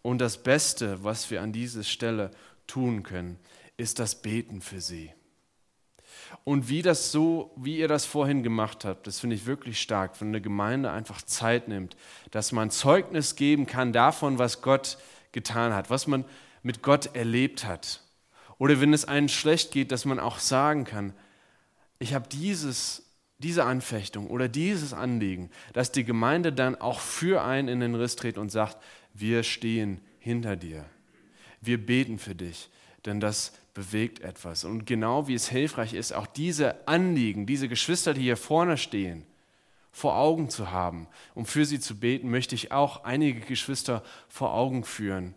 Und 0.00 0.18
das 0.18 0.42
Beste, 0.42 1.04
was 1.04 1.30
wir 1.30 1.42
an 1.42 1.52
dieser 1.52 1.84
Stelle 1.84 2.30
tun 2.66 3.02
können, 3.02 3.38
ist 3.76 3.98
das 3.98 4.20
Beten 4.20 4.60
für 4.60 4.80
sie. 4.80 5.12
Und 6.44 6.68
wie 6.68 6.82
das 6.82 7.12
so, 7.12 7.52
wie 7.56 7.78
ihr 7.78 7.88
das 7.88 8.04
vorhin 8.04 8.42
gemacht 8.42 8.84
habt, 8.84 9.06
das 9.06 9.20
finde 9.20 9.36
ich 9.36 9.46
wirklich 9.46 9.80
stark, 9.80 10.20
wenn 10.20 10.28
eine 10.28 10.40
Gemeinde 10.40 10.90
einfach 10.90 11.22
Zeit 11.22 11.68
nimmt, 11.68 11.96
dass 12.30 12.52
man 12.52 12.70
Zeugnis 12.70 13.36
geben 13.36 13.66
kann 13.66 13.92
davon, 13.92 14.38
was 14.38 14.62
Gott 14.62 14.98
getan 15.32 15.72
hat, 15.72 15.90
was 15.90 16.06
man 16.06 16.24
mit 16.62 16.82
Gott 16.82 17.14
erlebt 17.14 17.64
hat. 17.64 18.02
Oder 18.58 18.80
wenn 18.80 18.92
es 18.92 19.04
einem 19.04 19.28
schlecht 19.28 19.72
geht, 19.72 19.92
dass 19.92 20.04
man 20.04 20.20
auch 20.20 20.38
sagen 20.38 20.84
kann, 20.84 21.14
ich 21.98 22.14
habe 22.14 22.28
dieses, 22.28 23.02
diese 23.38 23.64
Anfechtung 23.64 24.28
oder 24.28 24.48
dieses 24.48 24.92
Anliegen, 24.92 25.50
dass 25.72 25.92
die 25.92 26.04
Gemeinde 26.04 26.52
dann 26.52 26.80
auch 26.80 27.00
für 27.00 27.42
einen 27.42 27.68
in 27.68 27.80
den 27.80 27.94
Riss 27.94 28.16
dreht 28.16 28.38
und 28.38 28.50
sagt, 28.50 28.78
wir 29.14 29.42
stehen 29.42 30.00
hinter 30.18 30.56
dir. 30.56 30.84
Wir 31.60 31.84
beten 31.84 32.18
für 32.18 32.34
dich, 32.34 32.70
denn 33.04 33.20
das 33.20 33.52
bewegt 33.74 34.20
etwas. 34.20 34.64
Und 34.64 34.86
genau 34.86 35.28
wie 35.28 35.34
es 35.34 35.48
hilfreich 35.48 35.94
ist, 35.94 36.12
auch 36.12 36.26
diese 36.26 36.86
Anliegen, 36.86 37.46
diese 37.46 37.68
Geschwister, 37.68 38.14
die 38.14 38.22
hier 38.22 38.36
vorne 38.36 38.76
stehen, 38.76 39.24
vor 39.90 40.16
Augen 40.16 40.48
zu 40.48 40.70
haben, 40.70 41.06
um 41.34 41.46
für 41.46 41.64
sie 41.64 41.80
zu 41.80 41.98
beten, 41.98 42.30
möchte 42.30 42.54
ich 42.54 42.72
auch 42.72 43.04
einige 43.04 43.40
Geschwister 43.40 44.02
vor 44.28 44.54
Augen 44.54 44.84
führen, 44.84 45.34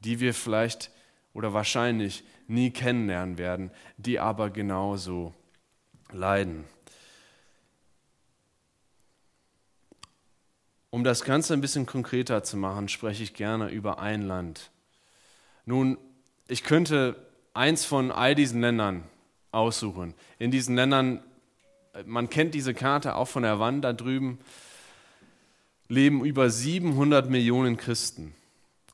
die 0.00 0.20
wir 0.20 0.34
vielleicht 0.34 0.90
oder 1.32 1.52
wahrscheinlich 1.52 2.24
nie 2.46 2.70
kennenlernen 2.70 3.38
werden, 3.38 3.70
die 3.96 4.20
aber 4.20 4.50
genauso 4.50 5.34
leiden. 6.12 6.64
Um 10.90 11.04
das 11.04 11.24
Ganze 11.24 11.52
ein 11.52 11.60
bisschen 11.60 11.84
konkreter 11.84 12.42
zu 12.42 12.56
machen, 12.56 12.88
spreche 12.88 13.22
ich 13.22 13.34
gerne 13.34 13.68
über 13.68 13.98
ein 13.98 14.22
Land. 14.22 14.70
Nun, 15.66 15.98
ich 16.48 16.62
könnte 16.62 17.25
eins 17.56 17.84
von 17.84 18.12
all 18.12 18.34
diesen 18.34 18.60
Ländern 18.60 19.04
aussuchen. 19.50 20.14
In 20.38 20.50
diesen 20.50 20.76
Ländern, 20.76 21.22
man 22.04 22.28
kennt 22.28 22.54
diese 22.54 22.74
Karte 22.74 23.16
auch 23.16 23.28
von 23.28 23.42
der 23.42 23.58
Wand 23.58 23.84
da 23.84 23.92
drüben, 23.92 24.38
leben 25.88 26.24
über 26.24 26.50
700 26.50 27.30
Millionen 27.30 27.76
Christen. 27.76 28.34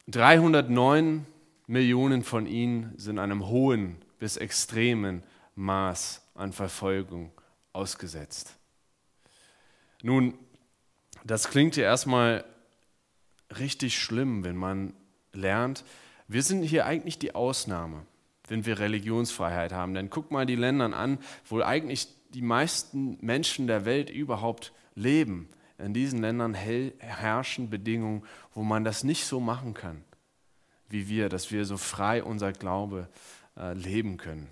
309 0.09 1.27
Millionen 1.67 2.23
von 2.23 2.47
ihnen 2.47 2.93
sind 2.97 3.19
einem 3.19 3.47
hohen 3.49 3.97
bis 4.19 4.37
extremen 4.37 5.23
Maß 5.55 6.23
an 6.35 6.53
Verfolgung 6.53 7.33
ausgesetzt. 7.73 8.55
Nun, 10.03 10.35
das 11.25 11.49
klingt 11.49 11.77
ja 11.77 11.85
erstmal 11.85 12.45
richtig 13.59 13.99
schlimm, 13.99 14.45
wenn 14.45 14.57
man 14.57 14.95
lernt, 15.33 15.85
wir 16.29 16.43
sind 16.43 16.63
hier 16.63 16.87
eigentlich 16.87 17.19
die 17.19 17.35
Ausnahme 17.35 18.07
wenn 18.53 18.65
wir 18.65 18.79
Religionsfreiheit 18.79 19.73
haben. 19.73 19.95
Denn 19.95 20.11
guck 20.11 20.31
mal 20.31 20.47
die 20.47 20.55
Länder 20.55 20.95
an, 20.97 21.19
wo 21.49 21.61
eigentlich 21.61 22.07
die 22.33 22.43
meisten 22.43 23.19
Menschen 23.21 23.67
der 23.67 23.85
Welt 23.85 24.09
überhaupt 24.09 24.73
leben. 24.95 25.49
In 25.79 25.93
diesen 25.93 26.21
Ländern 26.21 26.55
herrschen 26.55 27.69
Bedingungen, 27.69 28.23
wo 28.55 28.63
man 28.63 28.85
das 28.85 29.03
nicht 29.03 29.25
so 29.25 29.41
machen 29.41 29.75
kann 29.75 30.05
wie 30.93 31.09
wir, 31.09 31.29
dass 31.29 31.51
wir 31.51 31.65
so 31.65 31.77
frei 31.77 32.23
unser 32.23 32.53
Glaube 32.53 33.09
äh, 33.57 33.73
leben 33.73 34.19
können. 34.19 34.49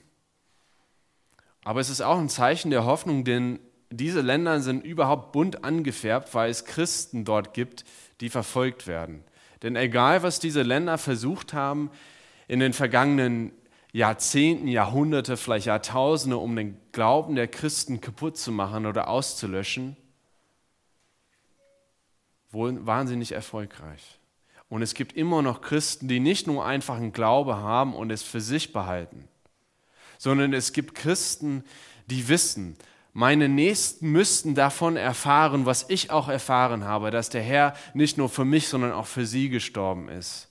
Aber 1.63 1.81
es 1.81 1.91
ist 1.91 2.01
auch 2.01 2.19
ein 2.19 2.31
Zeichen 2.31 2.71
der 2.71 2.87
Hoffnung, 2.87 3.25
denn 3.25 3.61
diese 3.91 4.23
Länder 4.23 4.61
sind 4.61 4.85
überhaupt 4.85 5.33
bunt 5.33 5.65
angefärbt, 5.65 6.35
weil 6.35 6.51
es 6.51 6.65
Christen 6.65 7.25
dort 7.25 7.53
gibt, 7.53 7.85
die 8.21 8.31
verfolgt 8.31 8.87
werden. 8.87 9.23
Denn 9.63 9.77
egal, 9.77 10.23
was 10.23 10.41
diese 10.41 10.63
Länder 10.63 10.97
versucht 10.97 11.53
haben, 11.53 11.91
in 12.49 12.61
den 12.61 12.73
vergangenen 12.73 13.53
Jahrzehnten, 13.93 14.69
Jahrhunderte, 14.69 15.37
vielleicht 15.37 15.67
Jahrtausende, 15.67 16.37
um 16.37 16.55
den 16.55 16.77
Glauben 16.93 17.35
der 17.35 17.49
Christen 17.49 18.01
kaputt 18.01 18.37
zu 18.37 18.53
machen 18.53 18.87
oder 18.87 19.09
auszulöschen, 19.09 19.97
waren 22.53 23.07
sie 23.07 23.17
nicht 23.17 23.33
erfolgreich. 23.33 24.19
Und 24.69 24.83
es 24.83 24.95
gibt 24.95 25.15
immer 25.15 25.43
noch 25.43 25.63
Christen, 25.63 26.07
die 26.07 26.21
nicht 26.21 26.47
nur 26.47 26.65
einfach 26.65 26.97
einen 26.97 27.13
Glaube 27.13 27.57
haben 27.57 27.95
und 27.95 28.11
es 28.11 28.23
für 28.23 28.41
sich 28.41 28.73
behalten, 28.73 29.29
sondern 30.19 30.53
es 30.53 30.73
gibt 30.73 30.95
Christen, 30.95 31.65
die 32.07 32.29
wissen, 32.29 32.77
meine 33.13 33.49
Nächsten 33.49 34.13
müssten 34.13 34.55
davon 34.55 34.97
erfahren, 34.97 35.67
was 35.67 35.87
ich 35.89 36.11
auch 36.11 36.29
erfahren 36.29 36.85
habe, 36.85 37.11
dass 37.11 37.29
der 37.29 37.43
Herr 37.43 37.75
nicht 37.93 38.17
nur 38.17 38.29
für 38.29 38.45
mich, 38.45 38.69
sondern 38.69 38.93
auch 38.93 39.07
für 39.07 39.27
sie 39.27 39.49
gestorben 39.49 40.09
ist. 40.09 40.50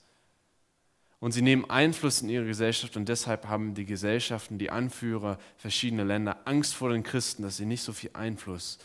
Und 1.20 1.32
sie 1.32 1.42
nehmen 1.42 1.68
Einfluss 1.68 2.22
in 2.22 2.30
ihre 2.30 2.46
Gesellschaft 2.46 2.96
und 2.96 3.08
deshalb 3.08 3.46
haben 3.46 3.74
die 3.74 3.84
Gesellschaften, 3.84 4.58
die 4.58 4.70
Anführer 4.70 5.38
verschiedener 5.58 6.04
Länder 6.04 6.38
Angst 6.46 6.74
vor 6.74 6.90
den 6.90 7.02
Christen, 7.02 7.42
dass 7.42 7.58
sie 7.58 7.66
nicht 7.66 7.82
so 7.82 7.92
viel 7.92 8.10
Einfluss 8.14 8.78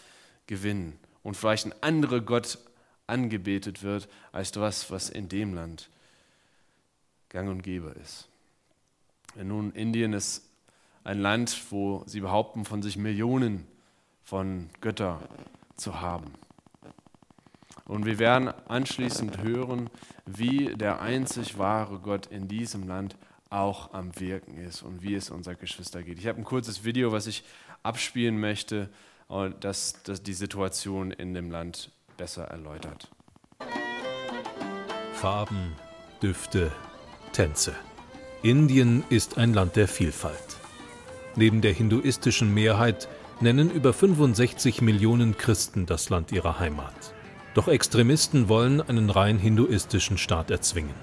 gewinnen 0.45 0.99
und 1.23 1.35
vielleicht 1.37 1.65
ein 1.65 1.73
anderer 1.81 2.19
Gott 2.19 2.59
angebetet 3.07 3.83
wird 3.83 4.09
als 4.33 4.51
das, 4.51 4.91
was 4.91 5.09
in 5.09 5.29
dem 5.29 5.53
Land 5.53 5.89
gang 7.29 7.49
und 7.49 7.63
gäbe 7.63 7.95
ist. 8.01 8.27
Nun, 9.41 9.71
Indien 9.71 10.13
ist 10.13 10.43
ein 11.03 11.19
Land, 11.19 11.71
wo 11.71 12.03
sie 12.05 12.19
behaupten, 12.19 12.65
von 12.65 12.81
sich 12.81 12.97
Millionen 12.97 13.65
von 14.23 14.69
Göttern 14.81 15.19
zu 15.77 16.01
haben. 16.01 16.33
Und 17.87 18.05
wir 18.05 18.17
werden 18.17 18.49
anschließend 18.67 19.43
hören, 19.43 19.89
wie 20.25 20.73
der 20.75 21.01
einzig 21.01 21.57
wahre 21.57 21.99
Gott 21.99 22.25
in 22.27 22.47
diesem 22.47 22.87
Land 22.87 23.15
auch 23.49 23.93
am 23.93 24.19
Wirken 24.19 24.57
ist 24.57 24.81
und 24.81 25.03
wie 25.03 25.15
es 25.15 25.29
unserer 25.29 25.55
Geschwister 25.55 26.01
geht. 26.01 26.17
Ich 26.17 26.27
habe 26.27 26.39
ein 26.39 26.43
kurzes 26.43 26.83
Video, 26.83 27.11
was 27.11 27.27
ich 27.27 27.43
abspielen 27.83 28.39
möchte, 28.39 28.89
das, 29.59 30.01
das 30.03 30.23
die 30.23 30.33
Situation 30.33 31.11
in 31.11 31.33
dem 31.33 31.51
Land 31.51 31.91
besser 32.17 32.45
erläutert. 32.45 33.09
Farben, 35.13 35.73
Düfte, 36.21 36.71
Tänze. 37.31 37.73
Indien 38.41 39.03
ist 39.09 39.37
ein 39.37 39.53
Land 39.53 39.75
der 39.75 39.87
Vielfalt. 39.87 40.57
Neben 41.35 41.61
der 41.61 41.73
hinduistischen 41.73 42.53
Mehrheit 42.53 43.07
nennen 43.41 43.71
über 43.71 43.93
65 43.93 44.81
Millionen 44.81 45.37
Christen 45.37 45.85
das 45.85 46.09
Land 46.09 46.31
ihrer 46.31 46.59
Heimat. 46.59 47.14
Doch 47.55 47.69
Extremisten 47.69 48.49
wollen 48.49 48.81
einen 48.81 49.09
rein 49.09 49.39
hinduistischen 49.39 50.19
Staat 50.19 50.51
erzwingen. 50.51 50.93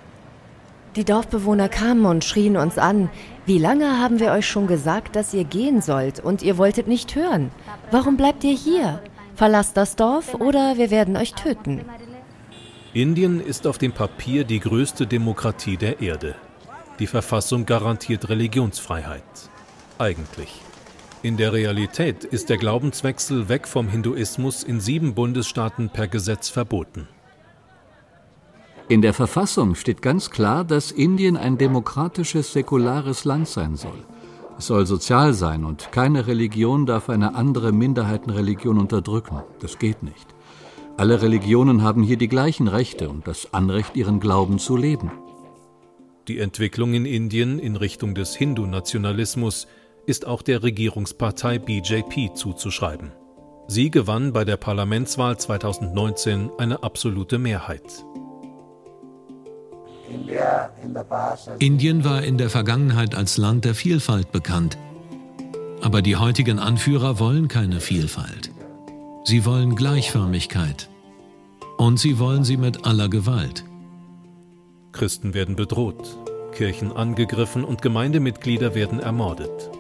Die 0.97 1.05
Dorfbewohner 1.05 1.71
kamen 1.71 2.05
und 2.05 2.23
schrien 2.23 2.59
uns 2.59 2.77
an. 2.77 3.09
Wie 3.47 3.57
lange 3.57 3.99
haben 3.99 4.21
wir 4.21 4.33
euch 4.33 4.47
schon 4.47 4.67
gesagt, 4.67 5.17
dass 5.17 5.33
ihr 5.33 5.45
gehen 5.45 5.81
sollt 5.81 6.21
und 6.21 6.43
ihr 6.43 6.59
wolltet 6.59 6.87
nicht 6.87 7.17
hören? 7.17 7.51
Warum 7.91 8.19
bleibt 8.19 8.45
ihr 8.45 8.55
hier? 8.55 9.03
Verlasst 9.35 9.79
das 9.79 9.97
Dorf 9.97 10.35
oder 10.35 10.77
wir 10.77 10.91
werden 10.91 11.17
euch 11.17 11.33
töten. 11.33 11.81
Indien 12.93 13.41
ist 13.41 13.67
auf 13.67 13.79
dem 13.79 13.93
Papier 13.93 14.45
die 14.45 14.61
größte 14.61 15.07
Demokratie 15.07 15.79
der 15.79 16.03
Erde. 16.03 16.35
Die 16.99 17.07
Verfassung 17.07 17.65
garantiert 17.65 18.29
Religionsfreiheit. 18.29 19.25
Eigentlich. 19.99 20.61
In 21.25 21.37
der 21.37 21.53
Realität 21.53 22.25
ist 22.25 22.51
der 22.51 22.57
Glaubenswechsel 22.57 23.49
weg 23.49 23.69
vom 23.69 23.87
Hinduismus 23.89 24.65
in 24.65 24.81
sieben 24.81 25.15
Bundesstaaten 25.15 25.89
per 25.89 26.09
Gesetz 26.09 26.49
verboten. 26.49 27.07
In 28.89 29.03
der 29.03 29.15
Verfassung 29.15 29.77
steht 29.77 30.03
ganz 30.03 30.31
klar, 30.31 30.65
dass 30.65 30.91
Indien 30.91 31.37
ein 31.37 31.59
demokratisches, 31.59 32.53
säkulares 32.53 33.25
Land 33.25 33.47
sein 33.47 33.77
soll. 33.77 34.05
Es 34.59 34.67
soll 34.67 34.85
sozial 34.85 35.33
sein 35.33 35.65
und 35.65 35.93
keine 35.93 36.27
Religion 36.27 36.87
darf 36.87 37.09
eine 37.09 37.37
andere 37.37 37.71
Minderheitenreligion 37.71 38.81
unterdrücken. 38.81 39.45
Das 39.61 39.79
geht 39.79 40.03
nicht. 40.03 40.27
Alle 40.97 41.23
Religionen 41.23 41.83
haben 41.83 42.03
hier 42.03 42.17
die 42.17 42.29
gleichen 42.29 42.67
Rechte 42.67 43.09
und 43.09 43.29
das 43.29 43.55
Anrecht, 43.55 43.95
ihren 43.95 44.19
Glauben 44.19 44.59
zu 44.59 44.77
leben. 44.77 45.13
Die 46.27 46.41
Entwicklung 46.41 46.95
in 46.95 47.07
Indien 47.07 47.61
in 47.61 47.77
Richtung 47.77 48.17
des 48.17 48.35
Hindu-Nationalismus 48.35 49.69
ist 50.07 50.27
auch 50.27 50.43
der 50.43 50.63
Regierungspartei 50.63 51.59
BJP 51.59 52.35
zuzuschreiben. 52.35 53.13
Sie 53.69 53.91
gewann 53.91 54.33
bei 54.33 54.45
der 54.45 54.57
Parlamentswahl 54.57 55.39
2019 55.39 56.51
eine 56.59 56.83
absolute 56.83 57.39
Mehrheit. 57.39 58.05
Indien 61.59 62.05
war 62.05 62.23
in 62.23 62.39
der 62.39 62.51
Vergangenheit 62.51 63.15
als 63.15 63.39
Land 63.39 63.65
der 63.65 63.75
Vielfalt 63.75 64.31
bekannt. 64.33 64.77
Aber 65.81 66.03
die 66.03 66.17
heutigen 66.17 66.59
Anführer 66.59 67.19
wollen 67.19 67.49
keine 67.49 67.81
Vielfalt. 67.81 68.51
Sie 69.25 69.45
wollen 69.45 69.75
Gleichförmigkeit. 69.75 70.89
Und 71.79 71.99
sie 71.99 72.19
wollen 72.19 72.45
sie 72.45 72.57
mit 72.57 72.85
aller 72.85 73.09
Gewalt. 73.09 73.65
Christen 74.93 75.33
werden 75.33 75.57
bedroht, 75.57 76.19
Kirchen 76.53 76.93
angegriffen 76.93 77.65
und 77.65 77.81
Gemeindemitglieder 77.81 78.75
werden 78.75 79.01
ermordet. 79.01 79.71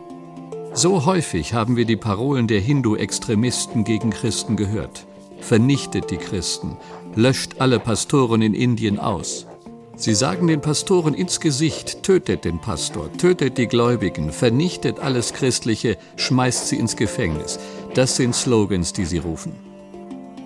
So 0.82 1.06
häufig 1.06 1.54
haben 1.54 1.76
wir 1.76 1.84
die 1.84 1.94
Parolen 1.94 2.48
der 2.48 2.58
Hindu-Extremisten 2.58 3.84
gegen 3.84 4.10
Christen 4.10 4.56
gehört. 4.56 5.06
Vernichtet 5.38 6.10
die 6.10 6.16
Christen, 6.16 6.76
löscht 7.14 7.60
alle 7.60 7.78
Pastoren 7.78 8.42
in 8.42 8.52
Indien 8.52 8.98
aus. 8.98 9.46
Sie 9.94 10.12
sagen 10.12 10.48
den 10.48 10.60
Pastoren 10.60 11.14
ins 11.14 11.38
Gesicht, 11.38 12.02
tötet 12.02 12.44
den 12.44 12.60
Pastor, 12.60 13.12
tötet 13.12 13.58
die 13.58 13.68
Gläubigen, 13.68 14.32
vernichtet 14.32 14.98
alles 14.98 15.32
Christliche, 15.34 15.98
schmeißt 16.16 16.66
sie 16.66 16.80
ins 16.80 16.96
Gefängnis. 16.96 17.60
Das 17.94 18.16
sind 18.16 18.34
Slogans, 18.34 18.92
die 18.92 19.04
sie 19.04 19.18
rufen. 19.18 19.52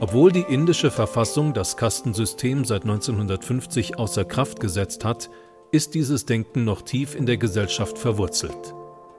Obwohl 0.00 0.32
die 0.32 0.44
indische 0.46 0.90
Verfassung 0.90 1.54
das 1.54 1.78
Kastensystem 1.78 2.66
seit 2.66 2.82
1950 2.82 3.98
außer 3.98 4.26
Kraft 4.26 4.60
gesetzt 4.60 5.02
hat, 5.02 5.30
ist 5.72 5.94
dieses 5.94 6.26
Denken 6.26 6.64
noch 6.64 6.82
tief 6.82 7.14
in 7.14 7.24
der 7.24 7.38
Gesellschaft 7.38 7.96
verwurzelt. 7.96 8.75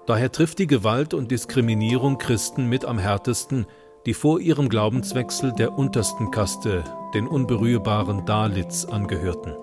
Daher 0.08 0.32
trifft 0.32 0.60
die 0.60 0.68
Gewalt 0.68 1.14
und 1.14 1.32
Diskriminierung 1.32 2.18
Christen 2.18 2.66
mit 2.68 2.86
am 2.86 2.98
härtesten, 2.98 3.66
die 4.06 4.14
vor 4.14 4.40
ihrem 4.40 4.70
Glaubenswechsel 4.70 5.52
der 5.52 5.78
untersten 5.78 6.32
Kaste, 6.32 6.86
den 7.14 7.28
unberührbaren 7.28 8.26
Dalits, 8.26 8.86
angehörten. 8.86 9.54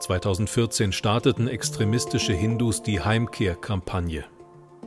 2014 0.00 0.90
starteten 0.90 1.46
extremistische 1.46 2.32
Hindus 2.32 2.82
die 2.82 3.00
Heimkehrkampagne. 3.00 4.24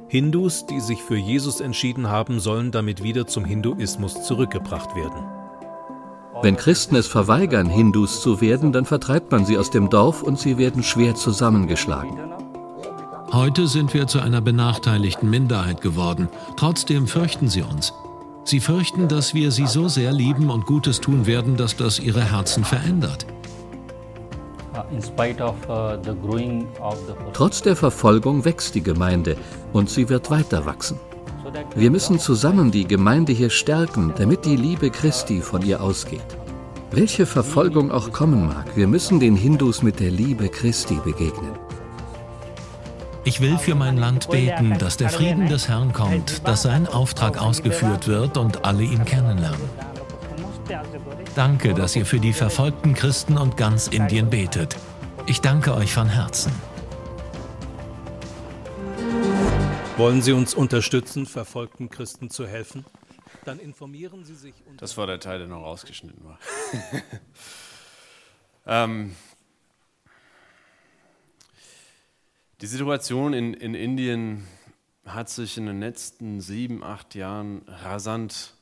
Hindus, 0.09 0.65
die 0.65 0.81
sich 0.81 1.01
für 1.01 1.15
Jesus 1.15 1.61
entschieden 1.61 2.09
haben, 2.09 2.41
sollen 2.41 2.71
damit 2.71 3.01
wieder 3.01 3.27
zum 3.27 3.45
Hinduismus 3.45 4.23
zurückgebracht 4.23 4.93
werden. 4.93 5.23
Wenn 6.41 6.57
Christen 6.57 6.97
es 6.97 7.07
verweigern, 7.07 7.69
Hindus 7.69 8.21
zu 8.21 8.41
werden, 8.41 8.73
dann 8.73 8.83
vertreibt 8.83 9.31
man 9.31 9.45
sie 9.45 9.57
aus 9.57 9.69
dem 9.69 9.89
Dorf 9.89 10.21
und 10.21 10.37
sie 10.37 10.57
werden 10.57 10.83
schwer 10.83 11.15
zusammengeschlagen. 11.15 12.19
Heute 13.33 13.67
sind 13.67 13.93
wir 13.93 14.07
zu 14.07 14.19
einer 14.19 14.41
benachteiligten 14.41 15.29
Minderheit 15.29 15.79
geworden. 15.79 16.27
Trotzdem 16.57 17.07
fürchten 17.07 17.47
sie 17.47 17.61
uns. 17.61 17.93
Sie 18.43 18.59
fürchten, 18.59 19.07
dass 19.07 19.33
wir 19.33 19.51
sie 19.51 19.67
so 19.67 19.87
sehr 19.87 20.11
lieben 20.11 20.49
und 20.49 20.65
Gutes 20.65 20.99
tun 20.99 21.25
werden, 21.25 21.55
dass 21.55 21.77
das 21.77 21.99
ihre 21.99 22.29
Herzen 22.29 22.65
verändert. 22.65 23.25
Trotz 27.31 27.61
der 27.61 27.75
Verfolgung 27.77 28.43
wächst 28.43 28.75
die 28.75 28.83
Gemeinde 28.83 29.37
und 29.71 29.89
sie 29.89 30.09
wird 30.09 30.29
weiter 30.29 30.65
wachsen. 30.65 30.99
Wir 31.75 31.89
müssen 31.89 32.19
zusammen 32.19 32.69
die 32.69 32.85
Gemeinde 32.85 33.31
hier 33.31 33.49
stärken, 33.49 34.13
damit 34.17 34.43
die 34.43 34.57
Liebe 34.57 34.89
Christi 34.89 35.39
von 35.39 35.61
ihr 35.61 35.81
ausgeht. 35.81 36.25
Welche 36.91 37.25
Verfolgung 37.25 37.91
auch 37.91 38.11
kommen 38.11 38.47
mag, 38.47 38.75
wir 38.75 38.87
müssen 38.87 39.21
den 39.21 39.37
Hindus 39.37 39.81
mit 39.83 40.01
der 40.01 40.11
Liebe 40.11 40.49
Christi 40.49 40.99
begegnen. 41.05 41.70
Ich 43.23 43.39
will 43.39 43.57
für 43.59 43.75
mein 43.75 43.97
Land 43.97 44.29
beten, 44.29 44.77
dass 44.79 44.97
der 44.97 45.09
Frieden 45.09 45.47
des 45.47 45.67
Herrn 45.67 45.93
kommt, 45.93 46.47
dass 46.47 46.63
sein 46.63 46.87
Auftrag 46.87 47.39
ausgeführt 47.39 48.07
wird 48.07 48.35
und 48.37 48.65
alle 48.65 48.81
ihn 48.81 49.05
kennenlernen. 49.05 49.69
Danke, 51.35 51.75
dass 51.75 51.95
ihr 51.95 52.05
für 52.05 52.19
die 52.19 52.33
verfolgten 52.33 52.95
Christen 52.95 53.37
und 53.37 53.57
ganz 53.57 53.87
Indien 53.87 54.29
betet. 54.29 54.75
Ich 55.27 55.39
danke 55.39 55.75
euch 55.75 55.93
von 55.93 56.09
Herzen. 56.09 56.51
Wollen 59.97 60.23
Sie 60.23 60.31
uns 60.31 60.55
unterstützen, 60.55 61.27
verfolgten 61.27 61.89
Christen 61.89 62.31
zu 62.31 62.47
helfen? 62.47 62.85
Dann 63.45 63.59
informieren 63.59 64.25
Sie 64.25 64.35
sich. 64.35 64.55
Das 64.77 64.97
war 64.97 65.05
der 65.05 65.19
Teil, 65.19 65.39
der 65.39 65.47
noch 65.47 65.61
rausgeschnitten 65.61 66.23
war. 66.23 66.39
ähm, 68.85 69.15
Die 72.61 72.67
Situation 72.67 73.33
in, 73.33 73.55
in 73.55 73.73
Indien 73.73 74.47
hat 75.03 75.29
sich 75.29 75.57
in 75.57 75.65
den 75.65 75.79
letzten 75.79 76.41
sieben, 76.41 76.83
acht 76.83 77.15
Jahren 77.15 77.63
rasant 77.67 78.53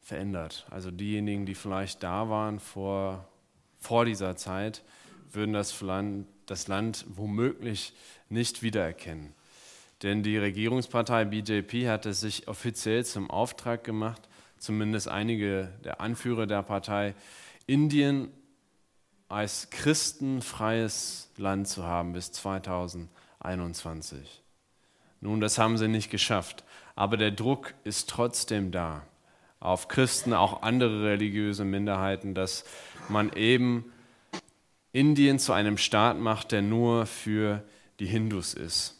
verändert. 0.00 0.66
Also 0.70 0.90
diejenigen, 0.90 1.44
die 1.44 1.54
vielleicht 1.54 2.02
da 2.02 2.30
waren 2.30 2.60
vor, 2.60 3.28
vor 3.78 4.06
dieser 4.06 4.36
Zeit, 4.36 4.82
würden 5.30 5.52
das 5.52 5.78
Land, 5.82 6.26
das 6.46 6.66
Land 6.66 7.04
womöglich 7.10 7.92
nicht 8.30 8.62
wiedererkennen. 8.62 9.34
Denn 10.02 10.22
die 10.22 10.38
Regierungspartei 10.38 11.26
BJP 11.26 11.88
hat 11.88 12.06
es 12.06 12.20
sich 12.20 12.48
offiziell 12.48 13.04
zum 13.04 13.28
Auftrag 13.28 13.84
gemacht, 13.84 14.30
zumindest 14.56 15.08
einige 15.08 15.74
der 15.84 16.00
Anführer 16.00 16.46
der 16.46 16.62
Partei, 16.62 17.14
Indien 17.66 18.32
als 19.28 19.70
christenfreies 19.70 21.30
Land 21.36 21.68
zu 21.68 21.84
haben 21.84 22.12
bis 22.12 22.32
2021. 22.32 24.42
Nun, 25.20 25.40
das 25.40 25.58
haben 25.58 25.76
sie 25.76 25.88
nicht 25.88 26.10
geschafft, 26.10 26.64
aber 26.94 27.16
der 27.16 27.30
Druck 27.30 27.74
ist 27.84 28.08
trotzdem 28.08 28.70
da 28.70 29.02
auf 29.60 29.88
Christen, 29.88 30.34
auch 30.34 30.62
andere 30.62 31.04
religiöse 31.04 31.64
Minderheiten, 31.64 32.34
dass 32.34 32.64
man 33.08 33.32
eben 33.32 33.92
Indien 34.92 35.38
zu 35.38 35.52
einem 35.52 35.78
Staat 35.78 36.18
macht, 36.18 36.52
der 36.52 36.62
nur 36.62 37.06
für 37.06 37.62
die 38.00 38.06
Hindus 38.06 38.54
ist. 38.54 38.94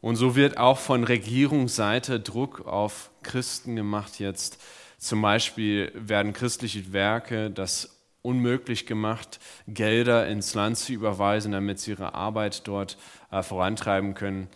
Und 0.00 0.16
so 0.16 0.36
wird 0.36 0.58
auch 0.58 0.78
von 0.78 1.04
Regierungsseite 1.04 2.20
Druck 2.20 2.66
auf 2.66 3.10
Christen 3.22 3.76
gemacht 3.76 4.18
jetzt. 4.18 4.62
Zum 4.98 5.22
Beispiel 5.22 5.90
werden 5.94 6.32
christliche 6.32 6.92
Werke, 6.92 7.50
das 7.50 7.95
unmöglich 8.26 8.86
gemacht, 8.86 9.38
Gelder 9.68 10.26
ins 10.26 10.54
Land 10.54 10.76
zu 10.76 10.92
überweisen, 10.92 11.52
damit 11.52 11.78
sie 11.78 11.92
ihre 11.92 12.14
Arbeit 12.14 12.66
dort 12.66 12.98
äh, 13.30 13.42
vorantreiben 13.42 14.14
können. 14.14 14.48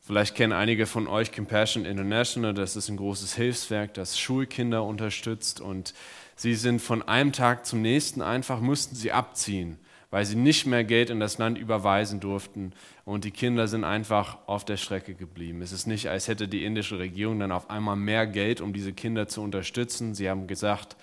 Vielleicht 0.00 0.36
kennen 0.36 0.52
einige 0.52 0.86
von 0.86 1.08
euch 1.08 1.32
Compassion 1.32 1.84
International, 1.84 2.54
das 2.54 2.76
ist 2.76 2.88
ein 2.88 2.96
großes 2.96 3.34
Hilfswerk, 3.34 3.92
das 3.94 4.16
Schulkinder 4.16 4.84
unterstützt 4.84 5.60
und 5.60 5.94
sie 6.36 6.54
sind 6.54 6.80
von 6.80 7.02
einem 7.02 7.32
Tag 7.32 7.66
zum 7.66 7.82
nächsten 7.82 8.22
einfach, 8.22 8.60
mussten 8.60 8.94
sie 8.94 9.10
abziehen, 9.10 9.78
weil 10.12 10.24
sie 10.24 10.36
nicht 10.36 10.64
mehr 10.64 10.84
Geld 10.84 11.10
in 11.10 11.18
das 11.18 11.38
Land 11.38 11.58
überweisen 11.58 12.20
durften 12.20 12.72
und 13.04 13.24
die 13.24 13.32
Kinder 13.32 13.66
sind 13.66 13.82
einfach 13.82 14.38
auf 14.46 14.64
der 14.64 14.76
Strecke 14.76 15.14
geblieben. 15.14 15.60
Es 15.60 15.72
ist 15.72 15.88
nicht, 15.88 16.08
als 16.08 16.28
hätte 16.28 16.46
die 16.46 16.64
indische 16.64 17.00
Regierung 17.00 17.40
dann 17.40 17.50
auf 17.50 17.68
einmal 17.68 17.96
mehr 17.96 18.28
Geld, 18.28 18.60
um 18.60 18.72
diese 18.72 18.92
Kinder 18.92 19.26
zu 19.26 19.42
unterstützen. 19.42 20.14
Sie 20.14 20.30
haben 20.30 20.46
gesagt, 20.46 20.96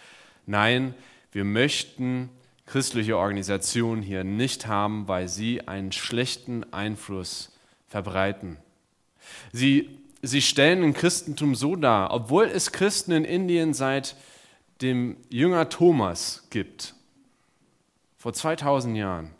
nein, 0.46 0.94
wir 1.34 1.44
möchten 1.44 2.30
christliche 2.66 3.18
Organisationen 3.18 4.02
hier 4.02 4.24
nicht 4.24 4.68
haben, 4.68 5.08
weil 5.08 5.28
sie 5.28 5.68
einen 5.68 5.92
schlechten 5.92 6.72
Einfluss 6.72 7.52
verbreiten. 7.88 8.58
Sie, 9.52 9.90
sie 10.22 10.42
stellen 10.42 10.84
ein 10.84 10.94
Christentum 10.94 11.56
so 11.56 11.76
dar, 11.76 12.14
obwohl 12.14 12.46
es 12.46 12.72
Christen 12.72 13.12
in 13.12 13.26
Indien 13.26 13.74
seit 13.74 14.16
dem 14.82 15.18
Jünger 15.30 15.70
Thomas 15.70 16.48
gibt, 16.50 16.94
vor 18.18 18.34
2000 18.34 18.96
Jahren, 18.96 19.32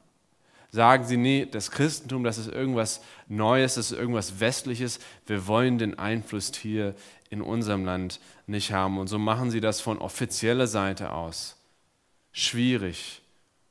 sagen 0.72 1.06
sie, 1.06 1.18
nee, 1.18 1.48
das 1.50 1.72
Christentum, 1.72 2.24
das 2.24 2.38
ist 2.38 2.48
irgendwas 2.48 3.02
Neues, 3.28 3.76
das 3.76 3.92
ist 3.92 3.98
irgendwas 3.98 4.40
Westliches, 4.40 5.00
wir 5.28 5.48
wollen 5.48 5.78
den 5.78 6.00
Einfluss 6.00 6.52
hier 6.56 6.96
in 7.30 7.42
unserem 7.42 7.86
Land 7.86 8.20
nicht 8.48 8.72
haben. 8.72 8.98
Und 8.98 9.08
so 9.08 9.20
machen 9.20 9.52
sie 9.52 9.62
das 9.62 9.80
von 9.80 10.00
offizieller 10.00 10.68
Seite 10.68 11.12
aus 11.12 11.56
schwierig 12.34 13.22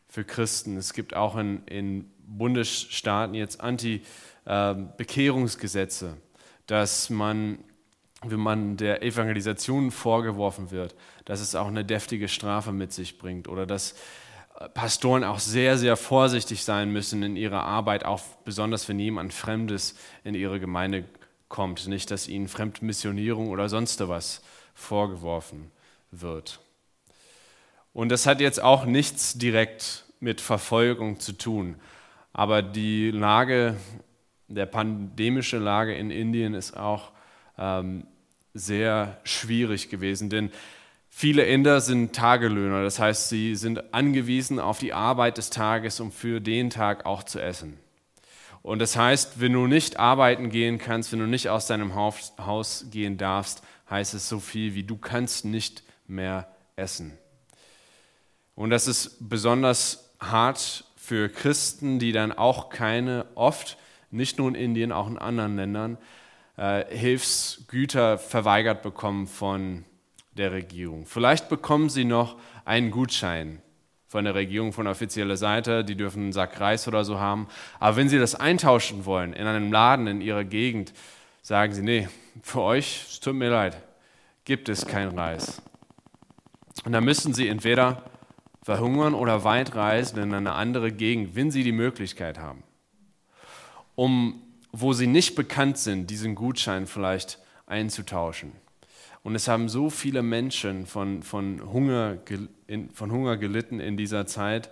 für 0.08 0.24
Christen. 0.24 0.78
Es 0.78 0.94
gibt 0.94 1.14
auch 1.14 1.36
in, 1.36 1.66
in 1.66 2.10
Bundesstaaten 2.26 3.34
jetzt 3.34 3.60
Anti-Bekehrungsgesetze, 3.60 6.06
ähm, 6.06 6.16
dass 6.66 7.10
man, 7.10 7.58
wenn 8.22 8.40
man 8.40 8.78
der 8.78 9.02
Evangelisation 9.02 9.90
vorgeworfen 9.90 10.70
wird, 10.70 10.94
dass 11.26 11.40
es 11.40 11.54
auch 11.54 11.66
eine 11.66 11.84
deftige 11.84 12.28
Strafe 12.28 12.72
mit 12.72 12.94
sich 12.94 13.18
bringt 13.18 13.48
oder 13.48 13.66
dass 13.66 13.94
äh, 14.58 14.70
Pastoren 14.70 15.24
auch 15.24 15.40
sehr, 15.40 15.76
sehr 15.76 15.96
vorsichtig 15.96 16.64
sein 16.64 16.90
müssen 16.92 17.22
in 17.22 17.36
ihrer 17.36 17.64
Arbeit, 17.64 18.04
auch 18.04 18.20
besonders 18.44 18.88
wenn 18.88 18.98
jemand 18.98 19.34
Fremdes 19.34 19.94
in 20.24 20.34
ihre 20.34 20.58
Gemeinde 20.60 21.04
kommt. 21.48 21.88
Nicht, 21.88 22.10
dass 22.10 22.28
ihnen 22.28 22.48
Fremdmissionierung 22.48 23.50
oder 23.50 23.68
sonst 23.68 24.00
was 24.08 24.40
vorgeworfen 24.74 25.70
wird. 26.10 26.60
Und 27.92 28.08
das 28.08 28.26
hat 28.26 28.40
jetzt 28.40 28.62
auch 28.62 28.84
nichts 28.84 29.34
direkt 29.34 30.04
mit 30.20 30.40
Verfolgung 30.40 31.20
zu 31.20 31.32
tun. 31.32 31.76
Aber 32.32 32.62
die 32.62 33.10
Lage, 33.10 33.76
der 34.48 34.66
pandemische 34.66 35.58
Lage 35.58 35.94
in 35.94 36.10
Indien 36.10 36.54
ist 36.54 36.76
auch 36.76 37.10
ähm, 37.58 38.06
sehr 38.54 39.18
schwierig 39.24 39.90
gewesen, 39.90 40.30
denn 40.30 40.50
viele 41.10 41.44
Inder 41.44 41.80
sind 41.80 42.14
Tagelöhner, 42.14 42.82
das 42.82 42.98
heißt, 42.98 43.28
sie 43.28 43.56
sind 43.56 43.92
angewiesen 43.92 44.58
auf 44.58 44.78
die 44.78 44.92
Arbeit 44.92 45.38
des 45.38 45.50
Tages, 45.50 46.00
um 46.00 46.12
für 46.12 46.40
den 46.40 46.70
Tag 46.70 47.04
auch 47.04 47.22
zu 47.22 47.40
essen. 47.40 47.78
Und 48.62 48.78
das 48.78 48.96
heißt, 48.96 49.40
wenn 49.40 49.52
du 49.52 49.66
nicht 49.66 49.98
arbeiten 49.98 50.48
gehen 50.48 50.78
kannst, 50.78 51.12
wenn 51.12 51.18
du 51.18 51.26
nicht 51.26 51.48
aus 51.48 51.66
deinem 51.66 51.94
Haus 51.94 52.86
gehen 52.90 53.18
darfst, 53.18 53.62
heißt 53.90 54.14
es 54.14 54.28
so 54.28 54.38
viel 54.38 54.74
wie 54.74 54.84
du 54.84 54.96
kannst 54.96 55.44
nicht 55.44 55.82
mehr 56.06 56.48
essen. 56.76 57.18
Und 58.54 58.70
das 58.70 58.86
ist 58.86 59.28
besonders 59.28 60.10
hart 60.20 60.84
für 60.96 61.28
Christen, 61.28 61.98
die 61.98 62.12
dann 62.12 62.32
auch 62.32 62.68
keine, 62.68 63.26
oft, 63.34 63.76
nicht 64.10 64.38
nur 64.38 64.48
in 64.48 64.54
Indien, 64.54 64.92
auch 64.92 65.08
in 65.08 65.18
anderen 65.18 65.56
Ländern, 65.56 65.98
äh, 66.56 66.84
Hilfsgüter 66.94 68.18
verweigert 68.18 68.82
bekommen 68.82 69.26
von 69.26 69.84
der 70.36 70.52
Regierung. 70.52 71.06
Vielleicht 71.06 71.48
bekommen 71.48 71.88
sie 71.88 72.04
noch 72.04 72.36
einen 72.64 72.90
Gutschein 72.90 73.60
von 74.06 74.24
der 74.24 74.34
Regierung 74.34 74.72
von 74.72 74.86
offizieller 74.86 75.36
Seite, 75.36 75.84
die 75.84 75.96
dürfen 75.96 76.24
einen 76.24 76.32
Sack 76.32 76.60
Reis 76.60 76.86
oder 76.86 77.04
so 77.04 77.18
haben. 77.18 77.48
Aber 77.80 77.96
wenn 77.96 78.10
sie 78.10 78.18
das 78.18 78.34
eintauschen 78.34 79.06
wollen 79.06 79.32
in 79.32 79.46
einem 79.46 79.72
Laden 79.72 80.06
in 80.06 80.20
ihrer 80.20 80.44
Gegend, 80.44 80.92
sagen 81.40 81.72
sie, 81.72 81.82
nee, 81.82 82.08
für 82.42 82.60
euch, 82.60 83.06
es 83.08 83.20
tut 83.20 83.34
mir 83.34 83.50
leid, 83.50 83.76
gibt 84.44 84.68
es 84.68 84.86
kein 84.86 85.18
Reis. 85.18 85.62
Und 86.84 86.92
dann 86.92 87.04
müssen 87.04 87.32
sie 87.32 87.48
entweder 87.48 88.04
verhungern 88.62 89.14
oder 89.14 89.44
weit 89.44 89.74
reisen 89.74 90.22
in 90.22 90.34
eine 90.34 90.52
andere 90.52 90.92
Gegend, 90.92 91.34
wenn 91.34 91.50
sie 91.50 91.64
die 91.64 91.72
Möglichkeit 91.72 92.38
haben, 92.38 92.62
um, 93.94 94.40
wo 94.70 94.92
sie 94.92 95.06
nicht 95.06 95.34
bekannt 95.34 95.78
sind, 95.78 96.08
diesen 96.08 96.34
Gutschein 96.34 96.86
vielleicht 96.86 97.38
einzutauschen. 97.66 98.52
Und 99.22 99.34
es 99.34 99.48
haben 99.48 99.68
so 99.68 99.90
viele 99.90 100.22
Menschen 100.22 100.86
von, 100.86 101.22
von, 101.22 101.72
Hunger, 101.72 102.18
von 102.92 103.12
Hunger 103.12 103.36
gelitten 103.36 103.78
in 103.78 103.96
dieser 103.96 104.26
Zeit, 104.26 104.70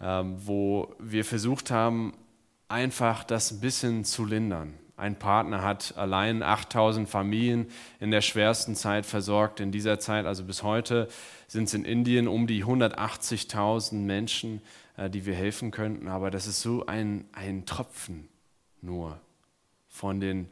ähm, 0.00 0.36
wo 0.38 0.94
wir 0.98 1.24
versucht 1.24 1.70
haben, 1.70 2.14
einfach 2.68 3.24
das 3.24 3.52
ein 3.52 3.60
bisschen 3.60 4.04
zu 4.04 4.24
lindern. 4.24 4.74
Ein 4.96 5.18
Partner 5.18 5.62
hat 5.62 5.94
allein 5.96 6.42
8000 6.42 7.08
Familien 7.08 7.66
in 7.98 8.12
der 8.12 8.20
schwersten 8.20 8.76
Zeit 8.76 9.06
versorgt. 9.06 9.58
In 9.58 9.72
dieser 9.72 9.98
Zeit, 9.98 10.24
also 10.24 10.44
bis 10.44 10.62
heute, 10.62 11.08
sind 11.48 11.64
es 11.64 11.74
in 11.74 11.84
Indien 11.84 12.28
um 12.28 12.46
die 12.46 12.64
180.000 12.64 13.94
Menschen, 13.94 14.62
äh, 14.96 15.10
die 15.10 15.26
wir 15.26 15.34
helfen 15.34 15.72
könnten. 15.72 16.06
Aber 16.06 16.30
das 16.30 16.46
ist 16.46 16.62
so 16.62 16.86
ein, 16.86 17.24
ein 17.32 17.66
Tropfen 17.66 18.28
nur 18.82 19.18
von 19.88 20.20
den 20.20 20.48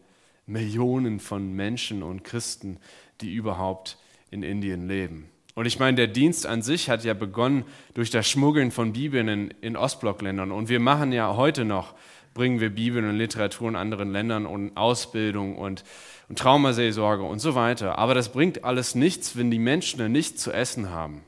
Millionen 0.46 1.20
von 1.20 1.52
Menschen 1.52 2.02
und 2.02 2.24
Christen, 2.24 2.78
die 3.20 3.33
überhaupt 3.33 3.96
in 4.31 4.42
Indien 4.42 4.88
leben. 4.88 5.28
Und 5.55 5.66
ich 5.66 5.78
meine, 5.78 5.96
der 5.96 6.07
Dienst 6.07 6.46
an 6.46 6.62
sich 6.62 6.88
hat 6.88 7.05
ja 7.05 7.14
begonnen 7.14 7.64
durch 7.94 8.11
das 8.11 8.28
Schmuggeln 8.28 8.70
von 8.70 8.94
Bibeln 8.94 9.28
in, 9.28 9.55
in 9.61 9.76
Ostblockländern. 9.76 10.50
Und 10.50 10.68
wir 10.68 10.81
machen 10.81 11.12
ja 11.12 11.37
heute 11.37 11.64
noch, 11.64 11.94
bringen 12.35 12.61
wir 12.61 12.71
Bibeln 12.71 13.09
und 13.09 13.16
Literatur 13.16 13.68
in 13.68 13.77
anderen 13.77 14.11
Ländern 14.12 14.47
und 14.47 14.77
Ausbildung 14.77 15.57
und, 15.57 15.85
und 16.29 16.38
Traumaseelsorge 16.38 17.23
und 17.23 17.38
so 17.38 17.55
weiter. 17.55 17.99
Aber 17.99 18.14
das 18.14 18.33
bringt 18.33 18.64
alles 18.64 18.95
nichts, 18.95 19.37
wenn 19.37 19.51
die 19.51 19.59
Menschen 19.59 20.11
nichts 20.11 20.42
zu 20.42 20.53
essen 20.53 20.90
haben. 20.90 21.23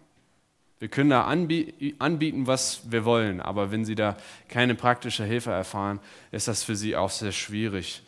Wir 0.79 0.88
können 0.88 1.11
da 1.11 1.25
anbieten, 1.25 2.47
was 2.47 2.90
wir 2.90 3.05
wollen, 3.05 3.40
aber 3.40 3.71
wenn 3.71 3.85
sie 3.85 3.95
da 3.95 4.17
keine 4.49 4.75
praktische 4.75 5.25
Hilfe 5.25 5.51
erfahren, 5.51 6.01
ist 6.31 6.49
das 6.49 6.62
für 6.62 6.77
sie 6.77 6.97
auch 6.97 7.11
sehr 7.11 7.33
schwierig. 7.33 8.03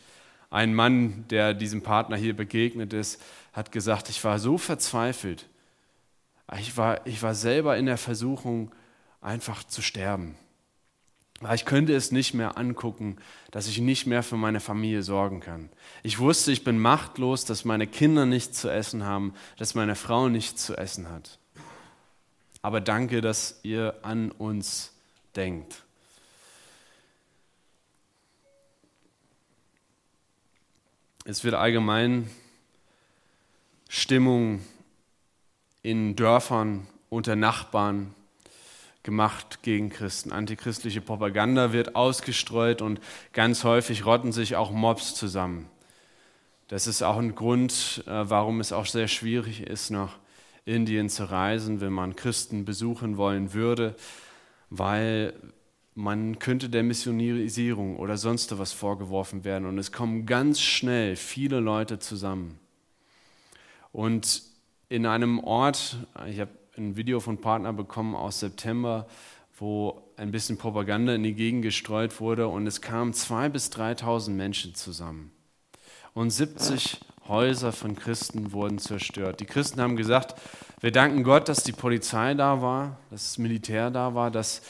Ein 0.49 0.75
Mann, 0.75 1.25
der 1.29 1.53
diesem 1.53 1.81
Partner 1.81 2.17
hier 2.17 2.35
begegnet 2.35 2.93
ist, 2.93 3.21
hat 3.53 3.71
gesagt, 3.71 4.09
ich 4.09 4.23
war 4.23 4.37
so 4.37 4.57
verzweifelt. 4.57 5.47
Ich 6.59 6.77
war, 6.77 7.05
ich 7.07 7.21
war 7.23 7.35
selber 7.35 7.77
in 7.77 7.87
der 7.87 7.97
Versuchung, 7.97 8.71
einfach 9.21 9.63
zu 9.63 9.81
sterben. 9.81 10.35
Ich 11.53 11.65
könnte 11.65 11.95
es 11.95 12.11
nicht 12.11 12.33
mehr 12.33 12.57
angucken, 12.57 13.17
dass 13.51 13.67
ich 13.67 13.79
nicht 13.79 14.07
mehr 14.07 14.23
für 14.23 14.37
meine 14.37 14.59
Familie 14.59 15.03
sorgen 15.03 15.39
kann. 15.39 15.69
Ich 16.01 16.17
wusste, 16.17 16.51
ich 16.51 16.63
bin 16.63 16.79
machtlos, 16.79 17.45
dass 17.45 17.63
meine 17.63 17.85
Kinder 17.85 18.25
nichts 18.25 18.59
zu 18.59 18.69
essen 18.69 19.03
haben, 19.03 19.33
dass 19.57 19.75
meine 19.75 19.95
Frau 19.95 20.29
nichts 20.29 20.65
zu 20.65 20.75
essen 20.75 21.09
hat. 21.09 21.37
Aber 22.63 22.81
danke, 22.81 23.21
dass 23.21 23.59
ihr 23.61 23.95
an 24.01 24.31
uns 24.31 24.93
denkt. 25.35 25.83
Es 31.23 31.43
wird 31.43 31.53
allgemein 31.53 32.29
Stimmung 33.89 34.61
in 35.83 36.15
Dörfern 36.15 36.87
unter 37.09 37.35
Nachbarn 37.35 38.13
gemacht 39.07 39.63
gegen 39.63 39.89
Christen. 39.89 40.33
Antichristliche 40.33 40.99
Propaganda 40.99 41.71
wird 41.71 41.95
ausgestreut 41.95 42.81
und 42.81 42.99
ganz 43.31 43.63
häufig 43.63 44.05
rotten 44.05 44.33
sich 44.33 44.57
auch 44.57 44.69
Mobs 44.69 45.15
zusammen. 45.15 45.69
Das 46.67 46.87
ist 46.87 47.01
auch 47.03 47.15
ein 47.15 47.33
Grund, 47.33 48.03
äh, 48.05 48.29
warum 48.29 48.59
es 48.59 48.73
auch 48.73 48.85
sehr 48.85 49.07
schwierig 49.07 49.61
ist, 49.61 49.91
nach 49.91 50.17
Indien 50.65 51.07
zu 51.07 51.23
reisen, 51.23 51.79
wenn 51.79 51.93
man 51.93 52.17
Christen 52.17 52.65
besuchen 52.65 53.15
wollen 53.15 53.53
würde, 53.53 53.95
weil 54.69 55.33
man 55.95 56.37
könnte 56.37 56.67
der 56.67 56.83
Missionisierung 56.83 57.95
oder 57.95 58.17
sonst 58.17 58.59
was 58.59 58.73
vorgeworfen 58.73 59.45
werden 59.45 59.69
und 59.69 59.77
es 59.77 59.93
kommen 59.93 60.25
ganz 60.25 60.59
schnell 60.59 61.15
viele 61.15 61.61
Leute 61.61 61.99
zusammen. 61.99 62.59
Und 63.93 64.41
in 64.89 65.05
einem 65.05 65.39
Ort, 65.39 65.95
ich 66.27 66.41
habe 66.41 66.51
ein 66.77 66.95
Video 66.95 67.19
von 67.19 67.39
Partner 67.39 67.73
bekommen 67.73 68.15
aus 68.15 68.39
September, 68.39 69.07
wo 69.57 70.01
ein 70.15 70.31
bisschen 70.31 70.57
Propaganda 70.57 71.13
in 71.15 71.23
die 71.23 71.33
Gegend 71.33 71.63
gestreut 71.63 72.19
wurde 72.21 72.47
und 72.47 72.67
es 72.67 72.81
kamen 72.81 73.13
2.000 73.13 73.49
bis 73.49 73.71
3.000 73.71 74.29
Menschen 74.31 74.75
zusammen. 74.75 75.31
Und 76.13 76.29
70 76.29 76.99
Häuser 77.27 77.71
von 77.71 77.95
Christen 77.95 78.51
wurden 78.51 78.79
zerstört. 78.79 79.39
Die 79.39 79.45
Christen 79.45 79.81
haben 79.81 79.97
gesagt, 79.97 80.39
wir 80.79 80.91
danken 80.91 81.23
Gott, 81.23 81.49
dass 81.49 81.63
die 81.63 81.71
Polizei 81.73 82.33
da 82.35 82.61
war, 82.61 82.97
dass 83.09 83.23
das 83.23 83.37
Militär 83.37 83.89
da 83.89 84.13
war, 84.13 84.31
dass 84.31 84.61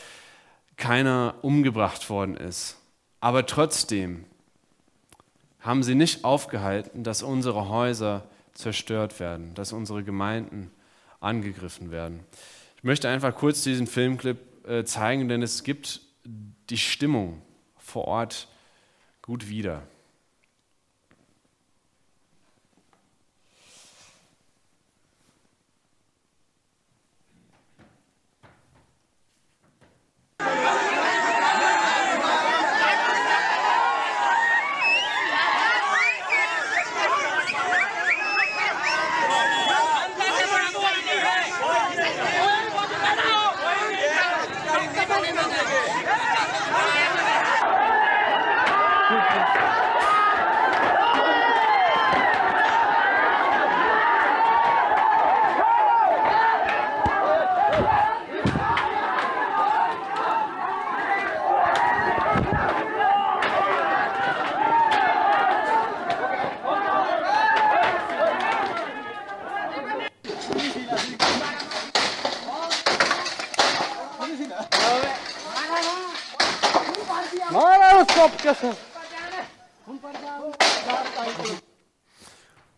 keiner 0.77 1.35
umgebracht 1.41 2.09
worden 2.09 2.35
ist. 2.35 2.77
Aber 3.19 3.45
trotzdem 3.45 4.25
haben 5.59 5.83
sie 5.83 5.95
nicht 5.95 6.23
aufgehalten, 6.23 7.03
dass 7.03 7.23
unsere 7.23 7.69
Häuser 7.69 8.23
zerstört 8.53 9.19
werden, 9.19 9.53
dass 9.53 9.73
unsere 9.73 10.03
Gemeinden 10.03 10.71
angegriffen 11.19 11.91
werden. 11.91 12.19
Ich 12.77 12.83
möchte 12.83 13.09
einfach 13.09 13.35
kurz 13.35 13.63
diesen 13.63 13.87
Filmclip 13.87 14.37
äh, 14.67 14.83
zeigen, 14.83 15.27
denn 15.29 15.41
es 15.41 15.63
gibt 15.63 16.01
die 16.25 16.77
Stimmung 16.77 17.41
vor 17.77 18.05
Ort 18.05 18.47
gut 19.21 19.49
wieder. 19.49 19.83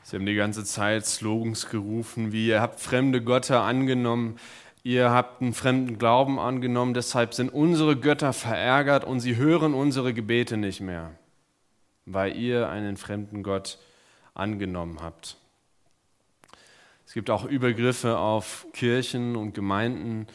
Sie 0.04 0.16
haben 0.16 0.26
die 0.26 0.29
ganze 0.40 0.64
Zeit 0.64 1.06
Slogans 1.06 1.70
gerufen, 1.70 2.32
wie 2.32 2.48
ihr 2.48 2.62
habt 2.62 2.80
fremde 2.80 3.22
Götter 3.22 3.62
angenommen, 3.62 4.40
ihr 4.84 5.12
habt 5.12 5.42
einen 5.42 5.54
fremden 5.54 5.98
Glauben 5.98 6.40
angenommen, 6.40 6.94
deshalb 6.94 7.34
sind 7.34 7.50
unsere 7.50 7.98
Götter 7.98 8.32
verärgert 8.32 9.04
und 9.04 9.20
sie 9.20 9.36
hören 9.36 9.74
unsere 9.74 10.14
Gebete 10.14 10.56
nicht 10.56 10.80
mehr, 10.80 11.12
weil 12.06 12.38
ihr 12.38 12.70
einen 12.70 12.96
fremden 12.96 13.44
Gott 13.44 13.80
angenommen 14.34 15.00
habt. 15.02 15.36
Es 17.06 17.14
gibt 17.14 17.30
auch 17.30 17.44
Übergriffe 17.44 18.18
auf 18.18 18.66
Kirchen 18.72 19.36
und 19.36 19.54
Gemeinden, 19.54 20.28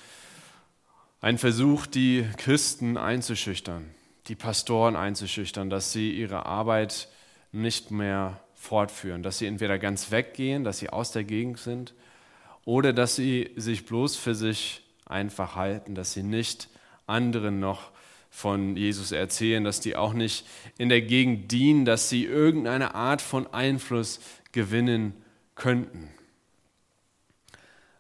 ein 1.23 1.39
Versuch, 1.39 1.87
die 1.87 2.29
Christen 2.37 2.99
einzuschüchtern, 2.99 3.89
die 4.29 4.35
Pastoren 4.35 4.97
einzuschüchtern, 4.97 5.71
dass 5.71 5.93
sie 5.93 6.11
ihre 6.11 6.45
Arbeit 6.45 7.09
nicht 7.53 7.91
mehr 7.91 8.44
fortführen, 8.65 9.23
dass 9.23 9.39
sie 9.39 9.47
entweder 9.47 9.79
ganz 9.79 10.11
weggehen, 10.11 10.65
dass 10.65 10.79
sie 10.79 10.89
aus 10.89 11.13
der 11.13 11.25
Gegend 11.25 11.59
sind 11.59 11.95
oder 12.65 12.93
dass 12.93 13.15
sie 13.15 13.51
sich 13.57 13.85
bloß 13.85 14.17
für 14.17 14.35
sich 14.35 14.83
einfach 15.05 15.55
halten, 15.55 15.95
dass 15.95 16.15
sie 16.15 16.23
nicht 16.23 16.69
anderen 17.07 17.61
noch 17.61 17.91
von 18.31 18.77
Jesus 18.77 19.13
erzählen, 19.13 19.63
dass 19.63 19.81
die 19.81 19.97
auch 19.97 20.15
nicht 20.15 20.47
in 20.79 20.89
der 20.89 21.03
Gegend 21.03 21.53
dienen, 21.53 21.85
dass 21.85 22.09
sie 22.09 22.25
irgendeine 22.25 22.95
Art 22.95 23.21
von 23.21 23.53
Einfluss 23.53 24.19
gewinnen 24.53 25.15
könnten. 25.55 26.09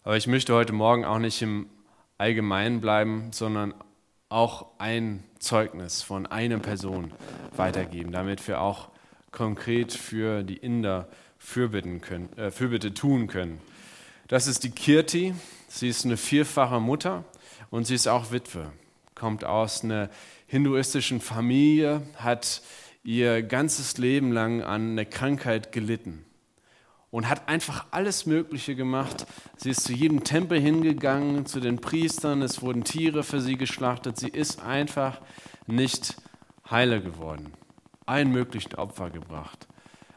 Aber 0.02 0.16
ich 0.16 0.26
möchte 0.26 0.54
heute 0.54 0.72
Morgen 0.72 1.04
auch 1.04 1.18
nicht 1.18 1.40
im 1.42 1.68
Allgemeinen 2.16 2.80
bleiben, 2.80 3.32
sondern 3.32 3.74
auch 4.30 4.78
ein 4.78 5.22
Zeugnis 5.38 6.02
von 6.02 6.26
einer 6.26 6.58
Person 6.58 7.12
weitergeben, 7.54 8.12
damit 8.12 8.46
wir 8.48 8.60
auch 8.60 8.88
konkret 9.34 9.92
für 9.92 10.44
die 10.44 10.56
Inder 10.56 11.08
Fürbitten, 11.38 12.00
können, 12.00 12.32
äh, 12.38 12.50
Fürbitte 12.50 12.94
tun 12.94 13.26
können. 13.26 13.60
Das 14.28 14.46
ist 14.46 14.64
die 14.64 14.70
Kirti. 14.70 15.34
Sie 15.68 15.88
ist 15.88 16.06
eine 16.06 16.16
vierfache 16.16 16.80
Mutter 16.80 17.24
und 17.70 17.86
sie 17.86 17.94
ist 17.94 18.06
auch 18.06 18.32
Witwe. 18.32 18.72
Kommt 19.14 19.44
aus 19.44 19.84
einer 19.84 20.08
hinduistischen 20.46 21.20
Familie, 21.20 22.02
hat 22.16 22.62
ihr 23.02 23.42
ganzes 23.42 23.98
Leben 23.98 24.32
lang 24.32 24.62
an 24.62 24.92
einer 24.92 25.04
Krankheit 25.04 25.72
gelitten 25.72 26.24
und 27.10 27.28
hat 27.28 27.48
einfach 27.48 27.86
alles 27.90 28.24
Mögliche 28.24 28.74
gemacht. 28.74 29.26
Sie 29.56 29.70
ist 29.70 29.82
zu 29.84 29.92
jedem 29.92 30.24
Tempel 30.24 30.60
hingegangen, 30.60 31.44
zu 31.44 31.60
den 31.60 31.80
Priestern, 31.80 32.40
es 32.40 32.62
wurden 32.62 32.84
Tiere 32.84 33.24
für 33.24 33.40
sie 33.40 33.56
geschlachtet. 33.56 34.16
Sie 34.16 34.28
ist 34.28 34.62
einfach 34.62 35.20
nicht 35.66 36.16
heile 36.70 37.02
geworden, 37.02 37.52
allen 38.06 38.30
möglichen 38.30 38.74
Opfer 38.74 39.10
gebracht. 39.10 39.68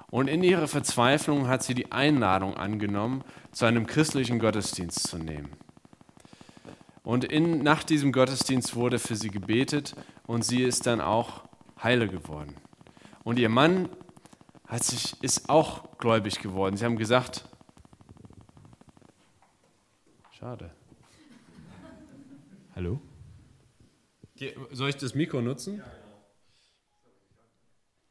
Und 0.10 0.28
in 0.28 0.44
ihrer 0.44 0.68
Verzweiflung 0.68 1.48
hat 1.48 1.64
sie 1.64 1.74
die 1.74 1.92
Einladung 1.92 2.56
angenommen, 2.56 3.24
zu 3.52 3.66
einem 3.66 3.86
christlichen 3.88 4.40
Gottesdienst 4.40 5.08
zu 5.08 5.18
nehmen. 5.18 5.52
Und 7.04 7.24
in, 7.24 7.60
nach 7.64 7.84
diesem 7.84 8.12
Gottesdienst 8.12 8.76
wurde 8.76 9.00
für 9.00 9.16
sie 9.16 9.30
gebetet 9.30 9.96
und 10.26 10.44
sie 10.44 10.64
ist 10.64 10.86
dann 10.86 11.02
auch 11.02 11.48
heile 11.82 12.08
geworden. 12.08 12.56
Und 13.24 13.40
ihr 13.40 13.50
Mann 13.50 13.90
hat 14.68 14.84
sich, 14.84 15.22
ist 15.24 15.50
auch 15.50 15.98
gläubig 15.98 16.40
geworden. 16.40 16.78
Sie 16.78 16.86
haben 16.86 16.98
gesagt, 16.98 17.46
schade. 20.32 20.72
Hallo? 22.76 23.00
Soll 24.72 24.90
ich 24.90 24.98
das 24.98 25.16
Mikro 25.16 25.42
nutzen? 25.42 25.78
Ja, 25.78 25.86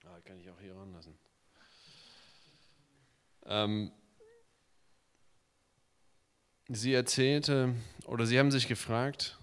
genau. 0.00 0.16
Ah, 0.16 0.20
kann 0.24 0.40
ich 0.40 0.50
auch 0.50 0.60
hier 0.60 0.74
ranlassen. 0.74 1.14
Ähm, 3.46 3.92
sie 6.68 6.92
erzählte, 6.92 7.74
oder 8.06 8.26
sie 8.26 8.38
haben 8.38 8.50
sich 8.50 8.68
gefragt, 8.68 9.38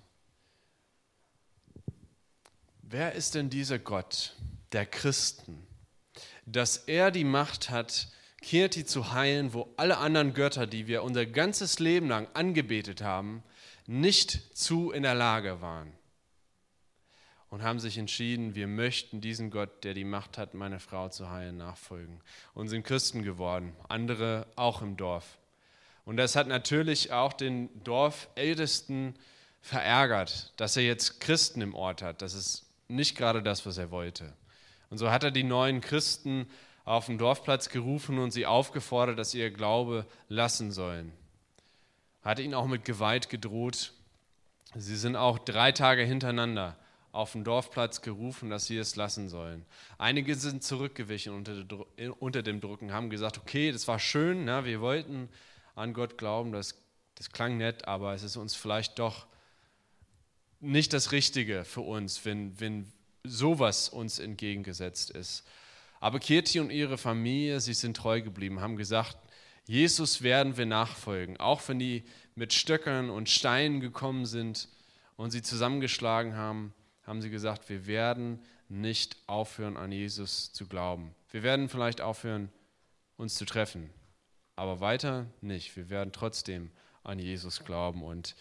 wer 2.82 3.14
ist 3.14 3.36
denn 3.36 3.50
dieser 3.50 3.80
Gott 3.80 4.36
der 4.72 4.86
Christen, 4.86 5.66
dass 6.46 6.78
er 6.78 7.12
die 7.12 7.24
Macht 7.24 7.70
hat, 7.70 8.10
Kirti 8.42 8.86
zu 8.86 9.14
heilen, 9.14 9.54
wo 9.54 9.74
alle 9.78 9.98
anderen 10.00 10.34
Götter, 10.34 10.68
die 10.68 10.88
wir 10.88 11.04
unser 11.04 11.26
ganzes 11.26 11.80
Leben 11.80 12.10
lang 12.10 12.28
angebetet 12.34 13.02
haben, 13.02 13.42
nicht 13.88 14.58
zu 14.58 14.92
in 14.92 15.04
der 15.04 15.16
Lage 15.16 15.62
waren 15.62 15.94
und 17.54 17.62
haben 17.62 17.80
sich 17.80 18.00
entschieden, 18.00 18.56
wir 18.56 18.66
möchten 18.66 19.22
diesen 19.22 19.52
Gott, 19.52 19.84
der 19.84 19.94
die 19.94 20.06
Macht 20.06 20.40
hat, 20.40 20.56
meine 20.56 20.80
Frau 20.80 21.10
zu 21.10 21.30
heilen, 21.30 21.58
nachfolgen 21.58 22.20
und 22.56 22.68
sind 22.68 22.82
Christen 22.82 23.22
geworden, 23.22 23.76
andere 23.90 24.48
auch 24.56 24.82
im 24.82 24.98
Dorf. 24.98 25.38
Und 26.04 26.18
das 26.18 26.36
hat 26.36 26.48
natürlich 26.48 27.12
auch 27.12 27.32
den 27.32 27.70
Dorfältesten 27.84 29.14
verärgert, 29.62 30.52
dass 30.58 30.78
er 30.78 30.84
jetzt 30.84 31.20
Christen 31.20 31.62
im 31.62 31.76
Ort 31.76 32.02
hat. 32.02 32.24
Das 32.24 32.34
ist 32.34 32.66
nicht 32.88 33.16
gerade 33.16 33.44
das, 33.44 33.68
was 33.68 33.78
er 33.78 33.92
wollte. 33.92 34.34
Und 34.90 34.98
so 34.98 35.12
hat 35.12 35.24
er 35.24 35.30
die 35.30 35.44
neuen 35.44 35.80
Christen 35.80 36.48
auf 36.86 37.06
den 37.06 37.20
Dorfplatz 37.20 37.70
gerufen 37.70 38.18
und 38.18 38.32
sie 38.32 38.48
aufgefordert, 38.48 39.20
dass 39.20 39.30
sie 39.30 39.42
ihr 39.42 39.52
Glaube 39.52 40.08
lassen 40.28 40.72
sollen. 40.72 41.14
Hat 42.24 42.40
ihnen 42.40 42.56
auch 42.56 42.66
mit 42.66 42.84
Gewalt 42.84 43.30
gedroht. 43.30 43.94
Sie 44.74 44.96
sind 44.96 45.16
auch 45.16 45.38
drei 45.38 45.72
Tage 45.72 46.02
hintereinander 46.02 46.78
auf 47.14 47.34
dem 47.34 47.44
Dorfplatz 47.44 48.02
gerufen, 48.02 48.50
dass 48.50 48.66
sie 48.66 48.76
es 48.76 48.96
lassen 48.96 49.30
sollen. 49.30 49.66
Einige 50.00 50.34
sind 50.36 50.64
zurückgewichen 50.64 51.32
unter, 51.32 51.64
unter 52.20 52.42
dem 52.42 52.60
Druck 52.60 52.82
und 52.82 52.92
haben 52.92 53.12
gesagt, 53.12 53.38
okay, 53.38 53.72
das 53.72 53.88
war 53.88 54.00
schön, 54.00 54.46
na, 54.46 54.66
wir 54.66 54.82
wollten 54.82 55.30
an 55.76 55.94
Gott 55.94 56.18
glauben, 56.18 56.52
das, 56.52 56.76
das 57.14 57.32
klang 57.32 57.58
nett, 57.58 57.88
aber 57.88 58.16
es 58.16 58.24
ist 58.24 58.36
uns 58.36 58.56
vielleicht 58.56 58.98
doch 58.98 59.28
nicht 60.60 60.92
das 60.92 61.12
Richtige 61.12 61.66
für 61.66 61.82
uns, 61.82 62.26
wenn, 62.26 62.60
wenn 62.60 62.92
sowas 63.24 63.90
uns 63.90 64.18
entgegengesetzt 64.18 65.12
ist. 65.12 65.46
Aber 66.00 66.20
Kirti 66.20 66.60
und 66.60 66.72
ihre 66.72 66.98
Familie, 66.98 67.60
sie 67.60 67.76
sind 67.76 67.96
treu 67.96 68.24
geblieben, 68.24 68.60
haben 68.60 68.76
gesagt, 68.76 69.18
Jesus 69.66 70.24
werden 70.24 70.58
wir 70.58 70.66
nachfolgen, 70.66 71.38
auch 71.38 71.62
wenn 71.68 71.78
die 71.78 72.04
mit 72.34 72.54
Stöckern 72.54 73.12
und 73.12 73.30
Steinen 73.30 73.82
gekommen 73.82 74.26
sind 74.26 74.68
und 75.16 75.30
sie 75.30 75.44
zusammengeschlagen 75.44 76.36
haben 76.36 76.74
haben 77.04 77.22
sie 77.22 77.30
gesagt, 77.30 77.70
wir 77.70 77.86
werden 77.86 78.40
nicht 78.70 79.18
aufhören, 79.28 79.78
an 79.78 79.92
Jesus 79.92 80.52
zu 80.54 80.68
glauben. 80.68 81.14
Wir 81.32 81.44
werden 81.44 81.70
vielleicht 81.70 82.02
aufhören, 82.02 82.50
uns 83.18 83.36
zu 83.36 83.46
treffen, 83.46 83.90
aber 84.56 84.80
weiter 84.80 85.28
nicht. 85.42 85.76
Wir 85.76 85.90
werden 85.90 86.12
trotzdem 86.12 86.72
an 87.04 87.20
Jesus 87.20 87.64
glauben. 87.64 88.04
Und 88.04 88.36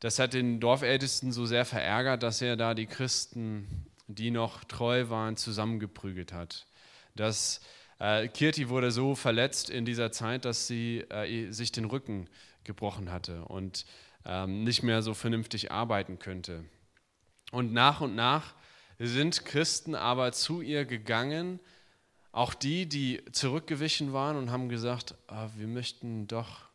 das 0.00 0.18
hat 0.18 0.34
den 0.34 0.60
Dorfältesten 0.60 1.32
so 1.32 1.46
sehr 1.46 1.64
verärgert, 1.64 2.22
dass 2.22 2.40
er 2.40 2.56
da 2.56 2.74
die 2.74 2.86
Christen, 2.86 3.86
die 4.06 4.30
noch 4.30 4.64
treu 4.64 5.08
waren, 5.08 5.36
zusammengeprügelt 5.36 6.32
hat. 6.32 6.66
Das, 7.14 7.60
äh, 7.98 8.28
Kirti 8.28 8.68
wurde 8.68 8.90
so 8.90 9.14
verletzt 9.14 9.70
in 9.70 9.84
dieser 9.84 10.12
Zeit, 10.12 10.44
dass 10.44 10.66
sie 10.66 11.00
äh, 11.10 11.50
sich 11.50 11.72
den 11.72 11.84
Rücken 11.84 12.28
gebrochen 12.64 13.10
hatte 13.10 13.44
und 13.44 13.86
ähm, 14.24 14.62
nicht 14.62 14.82
mehr 14.82 15.02
so 15.02 15.14
vernünftig 15.14 15.72
arbeiten 15.72 16.18
könnte. 16.18 16.64
Und 17.50 17.72
nach 17.72 18.00
und 18.00 18.14
nach 18.14 18.54
sind 18.98 19.44
Christen 19.44 19.94
aber 19.94 20.32
zu 20.32 20.60
ihr 20.60 20.84
gegangen, 20.84 21.60
auch 22.32 22.54
die, 22.54 22.86
die 22.86 23.22
zurückgewichen 23.32 24.12
waren 24.12 24.36
und 24.36 24.50
haben 24.50 24.68
gesagt, 24.68 25.14
ah, 25.28 25.48
wir 25.56 25.66
möchten 25.66 26.26
doch 26.26 26.68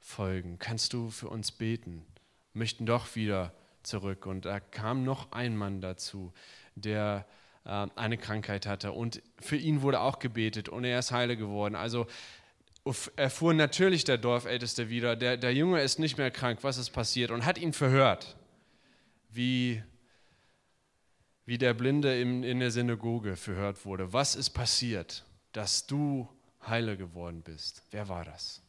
folgen, 0.00 0.58
kannst 0.58 0.92
du 0.92 1.10
für 1.10 1.28
uns 1.28 1.52
beten, 1.52 2.06
möchten 2.52 2.86
doch 2.86 3.16
wieder 3.16 3.52
zurück. 3.82 4.26
Und 4.26 4.44
da 4.44 4.60
kam 4.60 5.04
noch 5.04 5.32
ein 5.32 5.56
Mann 5.56 5.80
dazu, 5.80 6.32
der 6.74 7.26
äh, 7.64 7.86
eine 7.96 8.16
Krankheit 8.16 8.66
hatte. 8.66 8.92
Und 8.92 9.22
für 9.40 9.56
ihn 9.56 9.82
wurde 9.82 10.00
auch 10.00 10.18
gebetet 10.20 10.68
und 10.68 10.84
er 10.84 10.98
ist 10.98 11.12
heile 11.12 11.36
geworden. 11.36 11.74
Also 11.74 12.06
erfuhr 13.16 13.52
natürlich 13.52 14.04
der 14.04 14.16
Dorfälteste 14.16 14.88
wieder, 14.88 15.16
der, 15.16 15.36
der 15.36 15.52
Junge 15.52 15.82
ist 15.82 15.98
nicht 15.98 16.18
mehr 16.18 16.30
krank, 16.30 16.60
was 16.62 16.78
ist 16.78 16.90
passiert? 16.90 17.30
Und 17.30 17.44
hat 17.44 17.58
ihn 17.58 17.72
verhört 17.72 18.36
wie, 19.36 19.82
wie 21.44 21.58
der 21.58 21.74
Blinde 21.74 22.20
in, 22.20 22.42
in 22.42 22.60
der 22.60 22.70
Synagoge 22.70 23.36
verhört 23.36 23.84
wurde. 23.84 24.12
Was 24.12 24.34
ist 24.34 24.50
passiert, 24.50 25.24
dass 25.52 25.86
du 25.86 26.28
heile 26.66 26.96
geworden 26.96 27.42
bist? 27.42 27.82
Wer 27.90 28.08
war 28.08 28.24
das? 28.24 28.62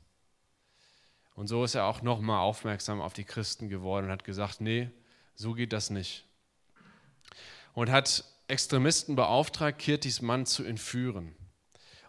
Und 1.36 1.48
so 1.48 1.64
ist 1.64 1.76
er 1.76 1.86
auch 1.86 2.02
nochmal 2.02 2.40
aufmerksam 2.40 3.00
auf 3.00 3.14
die 3.14 3.24
Christen 3.24 3.70
geworden 3.70 4.06
und 4.06 4.12
hat 4.12 4.24
gesagt, 4.24 4.60
nee, 4.60 4.90
so 5.36 5.54
geht 5.54 5.72
das 5.72 5.90
nicht. 5.90 6.26
Und 7.74 7.92
hat 7.92 8.24
Extremisten 8.48 9.16
beauftragt, 9.16 9.78
Kirtis 9.78 10.22
Mann 10.22 10.46
zu 10.46 10.64
entführen. 10.64 11.36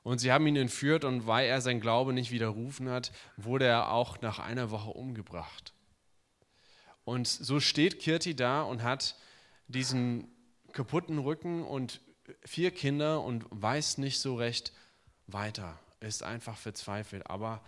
Und 0.02 0.18
sie 0.18 0.32
haben 0.32 0.46
ihn 0.46 0.56
entführt 0.56 1.04
und 1.04 1.26
weil 1.26 1.46
er 1.46 1.60
sein 1.60 1.80
Glaube 1.80 2.14
nicht 2.14 2.30
widerrufen 2.30 2.88
hat, 2.88 3.12
wurde 3.36 3.66
er 3.66 3.90
auch 3.90 4.22
nach 4.22 4.38
einer 4.38 4.70
Woche 4.70 4.90
umgebracht. 4.90 5.74
Und 7.08 7.26
so 7.26 7.58
steht 7.58 8.00
Kirti 8.00 8.36
da 8.36 8.60
und 8.60 8.82
hat 8.82 9.16
diesen 9.66 10.28
kaputten 10.74 11.18
Rücken 11.18 11.62
und 11.62 12.02
vier 12.44 12.70
Kinder 12.70 13.22
und 13.22 13.46
weiß 13.48 13.96
nicht 13.96 14.20
so 14.20 14.34
recht 14.34 14.74
weiter, 15.26 15.78
ist 16.00 16.22
einfach 16.22 16.58
verzweifelt. 16.58 17.30
Aber 17.30 17.62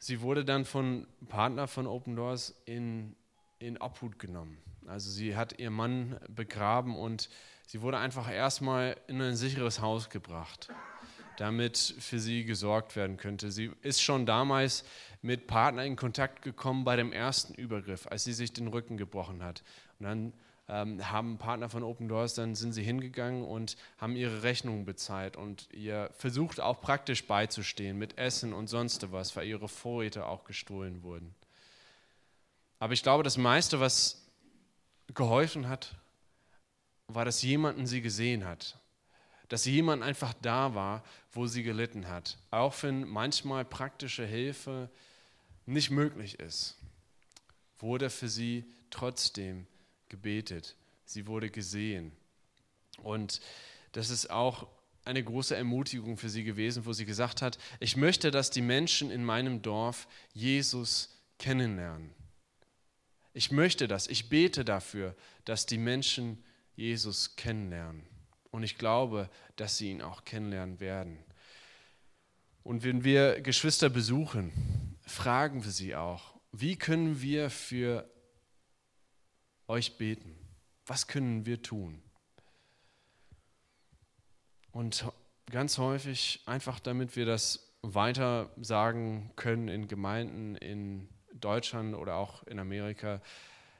sie 0.00 0.20
wurde 0.20 0.44
dann 0.44 0.64
von 0.64 1.06
Partner 1.28 1.68
von 1.68 1.86
Open 1.86 2.16
Doors 2.16 2.60
in, 2.64 3.14
in 3.60 3.78
Obhut 3.80 4.18
genommen. 4.18 4.58
Also 4.88 5.12
sie 5.12 5.36
hat 5.36 5.60
ihren 5.60 5.74
Mann 5.74 6.18
begraben 6.28 6.98
und 6.98 7.30
sie 7.68 7.82
wurde 7.82 7.98
einfach 7.98 8.28
erstmal 8.28 8.96
in 9.06 9.22
ein 9.22 9.36
sicheres 9.36 9.80
Haus 9.80 10.10
gebracht, 10.10 10.70
damit 11.38 11.94
für 11.98 12.18
sie 12.18 12.44
gesorgt 12.44 12.96
werden 12.96 13.16
könnte. 13.16 13.50
Sie 13.50 13.70
ist 13.82 14.02
schon 14.02 14.26
damals 14.26 14.84
mit 15.22 15.46
Partnern 15.46 15.86
in 15.86 15.96
Kontakt 15.96 16.42
gekommen 16.42 16.84
bei 16.84 16.96
dem 16.96 17.12
ersten 17.12 17.54
Übergriff, 17.54 18.06
als 18.06 18.24
sie 18.24 18.32
sich 18.32 18.52
den 18.52 18.68
Rücken 18.68 18.96
gebrochen 18.96 19.42
hat. 19.42 19.62
Und 19.98 20.06
dann 20.06 20.32
ähm, 20.68 21.10
haben 21.10 21.38
Partner 21.38 21.68
von 21.68 21.82
Open 21.82 22.08
Doors, 22.08 22.34
dann 22.34 22.54
sind 22.54 22.72
sie 22.72 22.82
hingegangen 22.82 23.44
und 23.44 23.76
haben 23.98 24.16
ihre 24.16 24.42
Rechnungen 24.42 24.84
bezahlt 24.84 25.36
und 25.36 25.68
ihr 25.72 26.10
versucht 26.16 26.60
auch 26.60 26.80
praktisch 26.80 27.26
beizustehen 27.26 27.98
mit 27.98 28.18
Essen 28.18 28.52
und 28.52 28.66
sonst 28.68 29.12
was, 29.12 29.36
weil 29.36 29.46
ihre 29.46 29.68
Vorräte 29.68 30.26
auch 30.26 30.44
gestohlen 30.44 31.02
wurden. 31.02 31.34
Aber 32.78 32.92
ich 32.92 33.02
glaube, 33.02 33.22
das 33.22 33.36
meiste, 33.36 33.80
was 33.80 34.26
geholfen 35.14 35.68
hat, 35.68 35.94
war, 37.06 37.24
dass 37.24 37.42
jemanden 37.42 37.86
sie 37.86 38.02
gesehen 38.02 38.44
hat. 38.44 38.78
Dass 39.48 39.64
jemand 39.64 40.02
einfach 40.02 40.34
da 40.42 40.74
war, 40.74 41.04
wo 41.32 41.46
sie 41.46 41.62
gelitten 41.62 42.08
hat. 42.08 42.38
Auch 42.50 42.82
wenn 42.82 43.06
manchmal 43.06 43.64
praktische 43.64 44.26
Hilfe 44.26 44.90
nicht 45.66 45.90
möglich 45.90 46.38
ist, 46.40 46.76
wurde 47.78 48.10
für 48.10 48.28
sie 48.28 48.64
trotzdem 48.90 49.66
gebetet, 50.08 50.76
sie 51.04 51.26
wurde 51.26 51.50
gesehen. 51.50 52.12
Und 53.02 53.40
das 53.92 54.10
ist 54.10 54.30
auch 54.30 54.66
eine 55.04 55.22
große 55.22 55.54
Ermutigung 55.54 56.16
für 56.16 56.28
sie 56.28 56.42
gewesen, 56.42 56.84
wo 56.84 56.92
sie 56.92 57.04
gesagt 57.04 57.40
hat, 57.40 57.58
ich 57.78 57.96
möchte, 57.96 58.30
dass 58.30 58.50
die 58.50 58.62
Menschen 58.62 59.10
in 59.10 59.24
meinem 59.24 59.62
Dorf 59.62 60.08
Jesus 60.32 61.16
kennenlernen. 61.38 62.10
Ich 63.32 63.52
möchte 63.52 63.86
das, 63.86 64.08
ich 64.08 64.28
bete 64.28 64.64
dafür, 64.64 65.14
dass 65.44 65.66
die 65.66 65.78
Menschen 65.78 66.42
Jesus 66.74 67.36
kennenlernen. 67.36 68.02
Und 68.56 68.62
ich 68.62 68.78
glaube, 68.78 69.28
dass 69.56 69.76
sie 69.76 69.90
ihn 69.90 70.00
auch 70.00 70.24
kennenlernen 70.24 70.80
werden. 70.80 71.22
Und 72.62 72.84
wenn 72.84 73.04
wir 73.04 73.42
Geschwister 73.42 73.90
besuchen, 73.90 74.96
fragen 75.02 75.62
wir 75.62 75.70
sie 75.70 75.94
auch, 75.94 76.40
wie 76.52 76.76
können 76.76 77.20
wir 77.20 77.50
für 77.50 78.10
euch 79.68 79.98
beten? 79.98 80.38
Was 80.86 81.06
können 81.06 81.44
wir 81.44 81.60
tun? 81.60 82.02
Und 84.72 85.04
ganz 85.50 85.76
häufig, 85.76 86.40
einfach 86.46 86.80
damit 86.80 87.14
wir 87.14 87.26
das 87.26 87.76
weiter 87.82 88.50
sagen 88.56 89.32
können 89.36 89.68
in 89.68 89.86
Gemeinden 89.86 90.54
in 90.56 91.10
Deutschland 91.34 91.94
oder 91.94 92.14
auch 92.14 92.42
in 92.44 92.58
Amerika, 92.58 93.20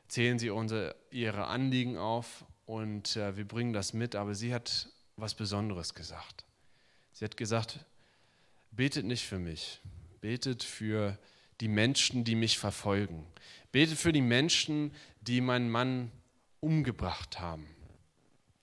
zählen 0.09 0.39
sie 0.39 0.51
unsere, 0.51 0.95
ihre 1.11 1.47
Anliegen 1.47 1.97
auf 1.97 2.45
und 2.67 3.17
äh, 3.17 3.37
wir 3.37 3.47
bringen 3.47 3.73
das 3.73 3.93
mit. 3.93 4.15
Aber 4.15 4.35
sie 4.35 4.53
hat 4.53 4.89
was 5.17 5.35
Besonderes 5.35 5.95
gesagt. 5.95 6.45
Sie 7.13 7.25
hat 7.25 7.37
gesagt, 7.37 7.79
betet 8.73 9.07
nicht 9.07 9.25
für 9.25 9.39
mich, 9.39 9.81
betet 10.21 10.63
für 10.63 11.17
die 11.61 11.69
Menschen, 11.69 12.25
die 12.25 12.35
mich 12.35 12.59
verfolgen. 12.59 13.27
Betet 13.73 13.97
für 13.97 14.13
die 14.13 14.21
Menschen, 14.21 14.93
die 15.23 15.41
meinen 15.41 15.71
Mann 15.71 16.13
umgebracht 16.61 17.41
haben. 17.41 17.67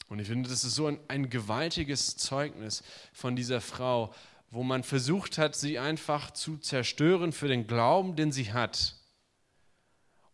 Und 0.09 0.19
ich 0.19 0.27
finde, 0.27 0.49
das 0.49 0.63
ist 0.63 0.75
so 0.75 0.85
ein, 0.85 0.99
ein 1.07 1.29
gewaltiges 1.29 2.17
Zeugnis 2.17 2.83
von 3.13 3.35
dieser 3.35 3.61
Frau, 3.61 4.13
wo 4.51 4.61
man 4.61 4.83
versucht 4.83 5.39
hat, 5.39 5.55
sie 5.55 5.79
einfach 5.79 6.29
zu 6.29 6.57
zerstören 6.57 7.31
für 7.31 7.47
den 7.47 7.65
Glauben, 7.65 8.15
den 8.15 8.31
sie 8.31 8.53
hat. 8.53 8.95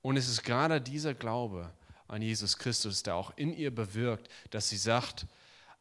Und 0.02 0.18
es 0.18 0.28
ist 0.28 0.44
gerade 0.44 0.82
dieser 0.82 1.14
Glaube 1.14 1.72
an 2.10 2.22
Jesus 2.22 2.58
Christus, 2.58 3.04
der 3.04 3.16
auch 3.16 3.32
in 3.38 3.54
ihr 3.54 3.74
bewirkt, 3.74 4.30
dass 4.50 4.70
sie 4.70 4.78
sagt, 4.78 5.26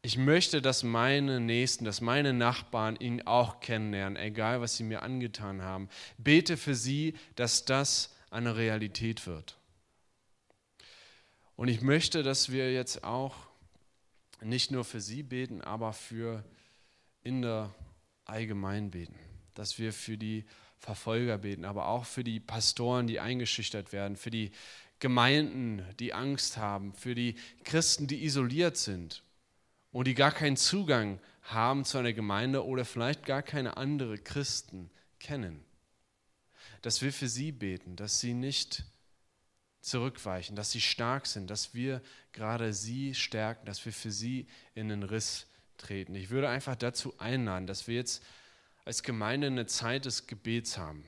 ich 0.02 0.16
möchte, 0.16 0.62
dass 0.62 0.84
meine 0.84 1.40
Nächsten, 1.40 1.84
dass 1.84 2.00
meine 2.00 2.32
Nachbarn 2.32 2.96
ihn 2.96 3.22
auch 3.22 3.60
kennenlernen, 3.60 4.16
egal 4.16 4.60
was 4.60 4.76
sie 4.76 4.84
mir 4.84 5.02
angetan 5.02 5.62
haben. 5.62 5.88
Bete 6.18 6.56
für 6.56 6.76
sie, 6.76 7.14
dass 7.34 7.64
das 7.64 8.14
eine 8.30 8.56
Realität 8.56 9.26
wird. 9.26 9.58
Und 11.56 11.66
ich 11.66 11.80
möchte, 11.80 12.22
dass 12.22 12.52
wir 12.52 12.72
jetzt 12.72 13.02
auch 13.02 13.34
nicht 14.40 14.70
nur 14.70 14.84
für 14.84 15.00
sie 15.00 15.24
beten, 15.24 15.62
aber 15.62 15.92
für 15.92 16.44
in 17.24 17.42
der 17.42 17.74
allgemein 18.24 18.92
beten. 18.92 19.18
Dass 19.54 19.78
wir 19.78 19.92
für 19.92 20.16
die 20.16 20.44
Verfolger 20.78 21.38
beten, 21.38 21.64
aber 21.64 21.88
auch 21.88 22.04
für 22.04 22.22
die 22.22 22.38
Pastoren, 22.38 23.08
die 23.08 23.18
eingeschüchtert 23.18 23.92
werden, 23.92 24.16
für 24.16 24.30
die 24.30 24.52
Gemeinden, 25.00 25.84
die 26.00 26.12
Angst 26.12 26.56
haben, 26.56 26.92
für 26.94 27.14
die 27.14 27.36
Christen, 27.64 28.06
die 28.06 28.24
isoliert 28.24 28.76
sind 28.76 29.22
und 29.92 30.06
die 30.06 30.14
gar 30.14 30.32
keinen 30.32 30.56
Zugang 30.56 31.20
haben 31.42 31.84
zu 31.84 31.98
einer 31.98 32.12
Gemeinde 32.12 32.64
oder 32.64 32.84
vielleicht 32.84 33.24
gar 33.24 33.42
keine 33.42 33.76
andere 33.76 34.18
Christen 34.18 34.90
kennen. 35.18 35.64
Dass 36.82 37.02
wir 37.02 37.12
für 37.12 37.28
sie 37.28 37.52
beten, 37.52 37.96
dass 37.96 38.20
sie 38.20 38.34
nicht 38.34 38.84
zurückweichen, 39.80 40.56
dass 40.56 40.70
sie 40.70 40.80
stark 40.80 41.26
sind, 41.26 41.48
dass 41.50 41.74
wir 41.74 42.02
gerade 42.32 42.72
sie 42.72 43.14
stärken, 43.14 43.66
dass 43.66 43.84
wir 43.84 43.92
für 43.92 44.10
sie 44.10 44.46
in 44.74 44.88
den 44.88 45.02
Riss 45.02 45.46
treten. 45.78 46.14
Ich 46.14 46.30
würde 46.30 46.48
einfach 46.48 46.76
dazu 46.76 47.18
einladen, 47.18 47.66
dass 47.66 47.86
wir 47.86 47.94
jetzt 47.94 48.22
als 48.84 49.02
Gemeinde 49.02 49.46
eine 49.46 49.66
Zeit 49.66 50.04
des 50.04 50.26
Gebets 50.26 50.76
haben. 50.76 51.04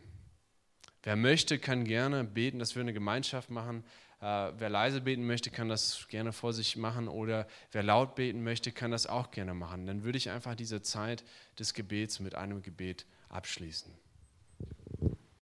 Wer 1.03 1.17
möchte, 1.17 1.59
kann 1.59 1.85
gerne 1.85 2.25
beten, 2.25 2.59
dass 2.59 2.75
wir 2.75 2.83
eine 2.83 2.93
Gemeinschaft 2.93 3.51
machen. 3.51 3.85
Äh, 4.21 4.53
wer 4.59 4.69
leise 4.69 5.01
beten 5.01 5.27
möchte, 5.27 5.51
kann 5.51 5.69
das 5.69 6.07
gerne 6.09 6.33
vor 6.33 6.53
sich 6.53 6.77
machen 6.77 7.09
oder 7.09 7.47
wer 7.73 7.83
laut 7.83 8.15
beten 8.15 8.43
möchte, 8.43 8.71
kann 8.71 8.91
das 8.91 9.07
auch 9.07 9.31
gerne 9.31 9.55
machen. 9.55 9.87
Dann 9.87 10.05
würde 10.05 10.19
ich 10.19 10.31
einfach 10.31 10.55
diese 10.55 10.83
Zeit 10.83 11.25
des 11.59 11.73
Gebets 11.73 12.21
mit 12.21 12.35
einem 12.35 12.61
Gebet 12.63 13.07
abschließen. 13.31 13.93